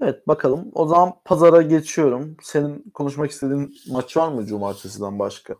[0.00, 0.70] Evet bakalım.
[0.74, 2.36] O zaman pazara geçiyorum.
[2.42, 5.56] Senin konuşmak istediğin maç var mı cumartesiden başka?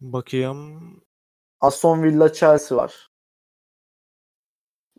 [0.00, 0.80] Bakayım.
[1.60, 3.11] Aston Villa Chelsea var.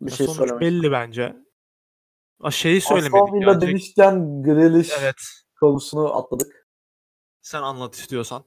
[0.06, 0.62] Bir şey Sonuç söylemek.
[0.62, 1.38] belli bence.
[2.40, 3.34] A şeyi Aston söylemedik.
[3.34, 5.16] Villa ya, direkt- demişken Grealish Evet.
[5.60, 6.68] konusunu atladık.
[7.42, 8.44] Sen anlat istiyorsan.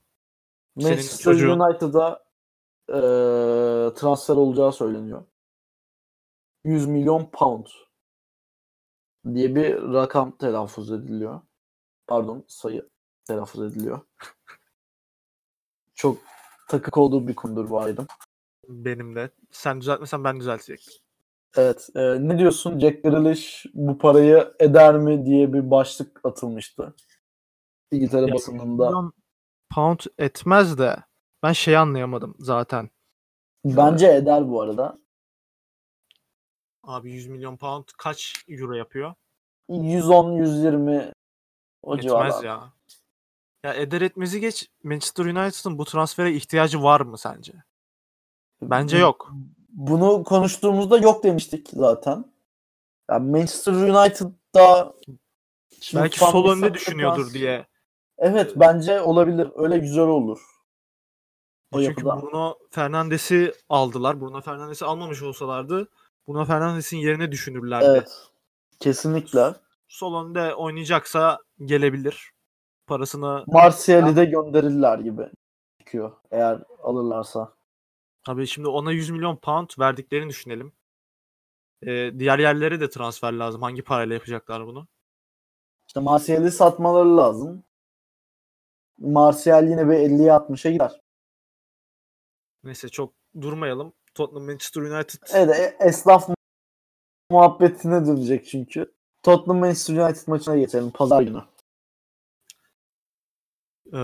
[0.77, 2.27] Manchester çocuğun- United'a
[2.89, 2.99] e,
[3.95, 5.25] transfer olacağı söyleniyor.
[6.65, 7.67] 100 milyon pound
[9.35, 11.41] diye bir rakam telaffuz ediliyor.
[12.07, 12.89] Pardon sayı
[13.25, 14.01] telaffuz ediliyor.
[15.95, 16.19] Çok
[16.69, 18.07] takık olduğu bir konudur bu ayrım.
[18.69, 19.31] Benim de.
[19.51, 20.95] Sen düzeltmesen ben düzeltecektim.
[21.57, 21.89] Evet.
[21.95, 22.79] e, ne diyorsun?
[22.79, 26.95] Jack Grealish bu parayı eder mi diye bir başlık atılmıştı.
[27.93, 28.93] İngiltere Ya, basınında.
[29.75, 30.97] pound etmez de
[31.43, 32.91] ben şeyi anlayamadım zaten.
[33.65, 34.99] Bence eder bu arada.
[36.83, 39.15] Abi 100 milyon pound kaç euro yapıyor?
[39.69, 41.13] 110-120
[41.83, 42.45] o Etmez civarlar.
[42.45, 42.73] ya.
[43.65, 44.71] Ya eder etmezi geç.
[44.83, 47.53] Manchester United'ın bu transfere ihtiyacı var mı sence?
[48.63, 49.33] Bence yok.
[49.77, 52.25] Bunu konuştuğumuzda yok demiştik zaten.
[53.11, 54.95] Yani Manchester United'da
[55.95, 57.67] Belki sol önde düşünüyordur trans- diye.
[58.19, 59.49] Evet bence olabilir.
[59.55, 60.41] Öyle güzel olur.
[61.73, 62.23] O Çünkü yapıda.
[62.23, 64.21] Bruno Fernandes'i aldılar.
[64.21, 65.89] Bruno Fernandes'i almamış olsalardı
[66.29, 67.85] Bruno Fernandes'in yerine düşünürlerdi.
[67.85, 68.29] Evet.
[68.81, 69.55] Kesinlikle.
[69.89, 72.31] Sol önde oynayacaksa gelebilir.
[72.87, 75.31] Parasını Martial'i de gönderirler gibi
[75.79, 77.56] çıkıyor eğer alırlarsa.
[78.27, 80.73] Tabii şimdi ona 100 milyon pound verdiklerini düşünelim.
[81.83, 83.63] Ee, diğer yerlere de transfer lazım.
[83.63, 84.89] Hangi parayla yapacaklar bunu?
[85.89, 87.65] İşte Martial'i satmaları lazım.
[88.99, 91.01] Martial yine bir 50'ye 60'a gider.
[92.65, 93.93] Neyse çok durmayalım.
[94.15, 96.29] Tottenham Manchester United Evet esnaf
[97.31, 98.95] muhabbetine dönecek çünkü.
[99.23, 101.43] Tottenham Manchester United maçına geçelim pazar günü.
[103.93, 103.99] ee,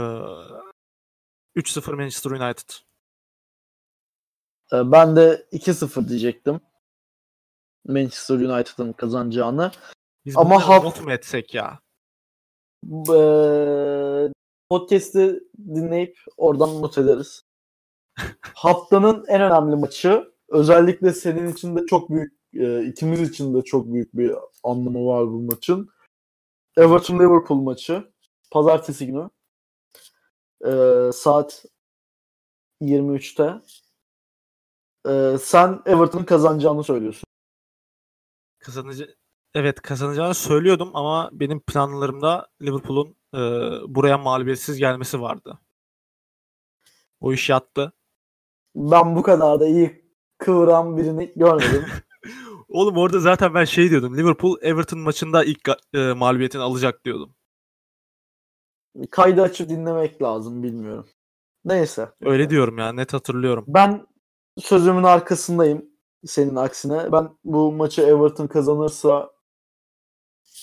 [1.56, 2.91] 3-0 Manchester United.
[4.72, 6.60] Ee, Ben de 2-0 diyecektim.
[7.86, 9.70] Manchester United'ın kazanacağını.
[10.24, 11.78] Biz Ama Ama haf- not mu etsek ya?
[12.86, 14.32] Ee,
[14.70, 17.42] podcast'i dinleyip oradan not ederiz.
[18.54, 23.92] Haftanın en önemli maçı özellikle senin için de çok büyük e, ikimiz için de çok
[23.92, 25.88] büyük bir anlamı var bu maçın.
[26.76, 28.12] Everton Liverpool maçı
[28.50, 29.30] pazartesi günü
[30.66, 31.64] Ee, saat
[32.82, 33.60] 23'te.
[35.08, 37.24] Ee, sen Everton'ın kazanacağını söylüyorsun.
[38.58, 39.16] Kazanıcı
[39.54, 43.38] Evet kazanacağını söylüyordum ama benim planlarımda Liverpool'un e,
[43.94, 45.58] buraya mağlubiyetsiz gelmesi vardı.
[47.20, 47.92] O iş yattı.
[48.74, 50.04] Ben bu kadar da iyi
[50.38, 51.86] kıvıran birini görmedim.
[52.68, 54.16] Oğlum orada zaten ben şey diyordum.
[54.16, 57.34] Liverpool Everton maçında ilk e, mağlubiyetini alacak diyordum.
[59.10, 61.06] Kaydı açıp dinlemek lazım bilmiyorum.
[61.64, 62.08] Neyse.
[62.20, 63.64] Öyle diyorum ya net hatırlıyorum.
[63.68, 64.06] Ben
[64.58, 65.92] sözümün arkasındayım.
[66.26, 67.12] Senin aksine.
[67.12, 69.30] Ben bu maçı Everton kazanırsa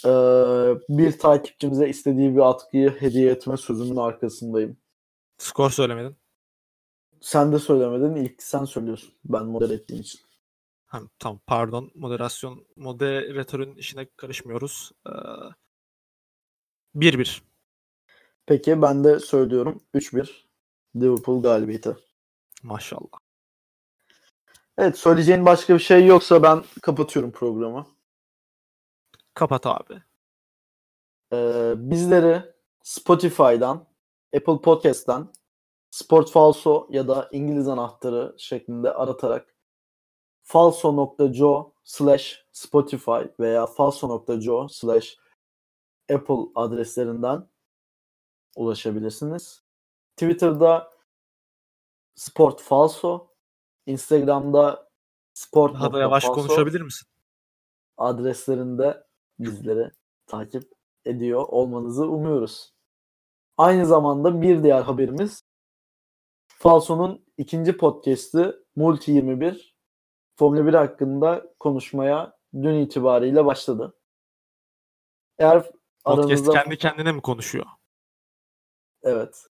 [0.05, 4.77] eee, bir takipçimize istediği bir atkıyı hediye etme sözümün arkasındayım.
[5.37, 6.15] Skor söylemedin.
[7.21, 8.15] Sen de söylemedin.
[8.15, 9.13] İlk sen söylüyorsun.
[9.25, 10.21] Ben model ettiğim için.
[10.85, 11.91] Ha, tamam pardon.
[11.95, 14.91] Moderasyon moderatörün işine karışmıyoruz.
[15.07, 15.11] Ee,
[16.95, 17.41] 1-1.
[18.45, 19.83] Peki ben de söylüyorum.
[19.93, 20.45] 3-1
[20.95, 21.95] Liverpool galibiyeti.
[22.63, 23.28] Maşallah.
[24.81, 27.87] Evet söyleyeceğin başka bir şey yoksa ben kapatıyorum programı.
[29.33, 30.01] Kapat abi.
[31.33, 32.43] Ee, bizleri
[32.83, 33.87] Spotify'dan,
[34.35, 35.33] Apple Podcast'tan,
[35.91, 39.55] Sport Falso ya da İngiliz anahtarı şeklinde aratarak
[40.43, 45.17] falso.co slash Spotify veya falso.co slash
[46.13, 47.49] Apple adreslerinden
[48.55, 49.63] ulaşabilirsiniz.
[50.17, 50.91] Twitter'da
[52.15, 53.28] Sport Falso,
[53.89, 54.89] Instagram'da
[55.33, 57.07] Sport Daha da yavaş konuşabilir misin?
[57.97, 59.03] adreslerinde
[59.39, 59.91] bizleri
[60.27, 60.63] takip
[61.05, 62.73] ediyor olmanızı umuyoruz.
[63.57, 65.43] Aynı zamanda bir diğer haberimiz
[66.47, 69.75] Falso'nun ikinci podcast'i Multi 21
[70.35, 73.93] Formula 1 hakkında konuşmaya dün itibariyle başladı.
[75.39, 77.65] Eğer Podcast aranızda kendi kendine mi konuşuyor?
[79.03, 79.45] evet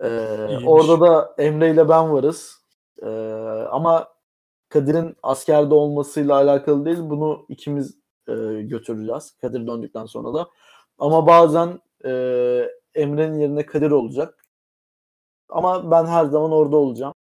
[0.00, 0.64] Ee, İyiymiş.
[0.68, 2.59] orada da Emre ile ben varız.
[3.02, 3.06] Ee,
[3.70, 4.08] ama
[4.68, 6.98] Kadir'in askerde olmasıyla alakalı değil.
[7.00, 7.98] Bunu ikimiz
[8.28, 8.32] e,
[8.62, 9.36] götüreceğiz.
[9.40, 10.48] Kadir döndükten sonra da.
[10.98, 12.10] Ama bazen e,
[12.94, 14.44] Emre'nin yerine Kadir olacak.
[15.48, 17.14] Ama ben her zaman orada olacağım.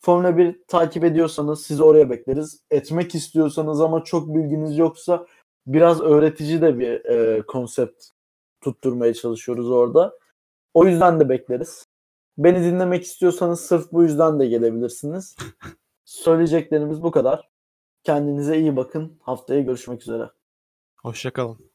[0.00, 2.62] Formula 1 takip ediyorsanız sizi oraya bekleriz.
[2.70, 5.26] Etmek istiyorsanız ama çok bilginiz yoksa
[5.66, 8.04] biraz öğretici de bir e, konsept
[8.60, 10.18] tutturmaya çalışıyoruz orada.
[10.74, 11.86] O yüzden de bekleriz.
[12.38, 15.36] Beni dinlemek istiyorsanız sırf bu yüzden de gelebilirsiniz.
[16.04, 17.48] Söyleyeceklerimiz bu kadar.
[18.04, 19.18] Kendinize iyi bakın.
[19.22, 20.30] Haftaya görüşmek üzere.
[21.02, 21.67] Hoşçakalın.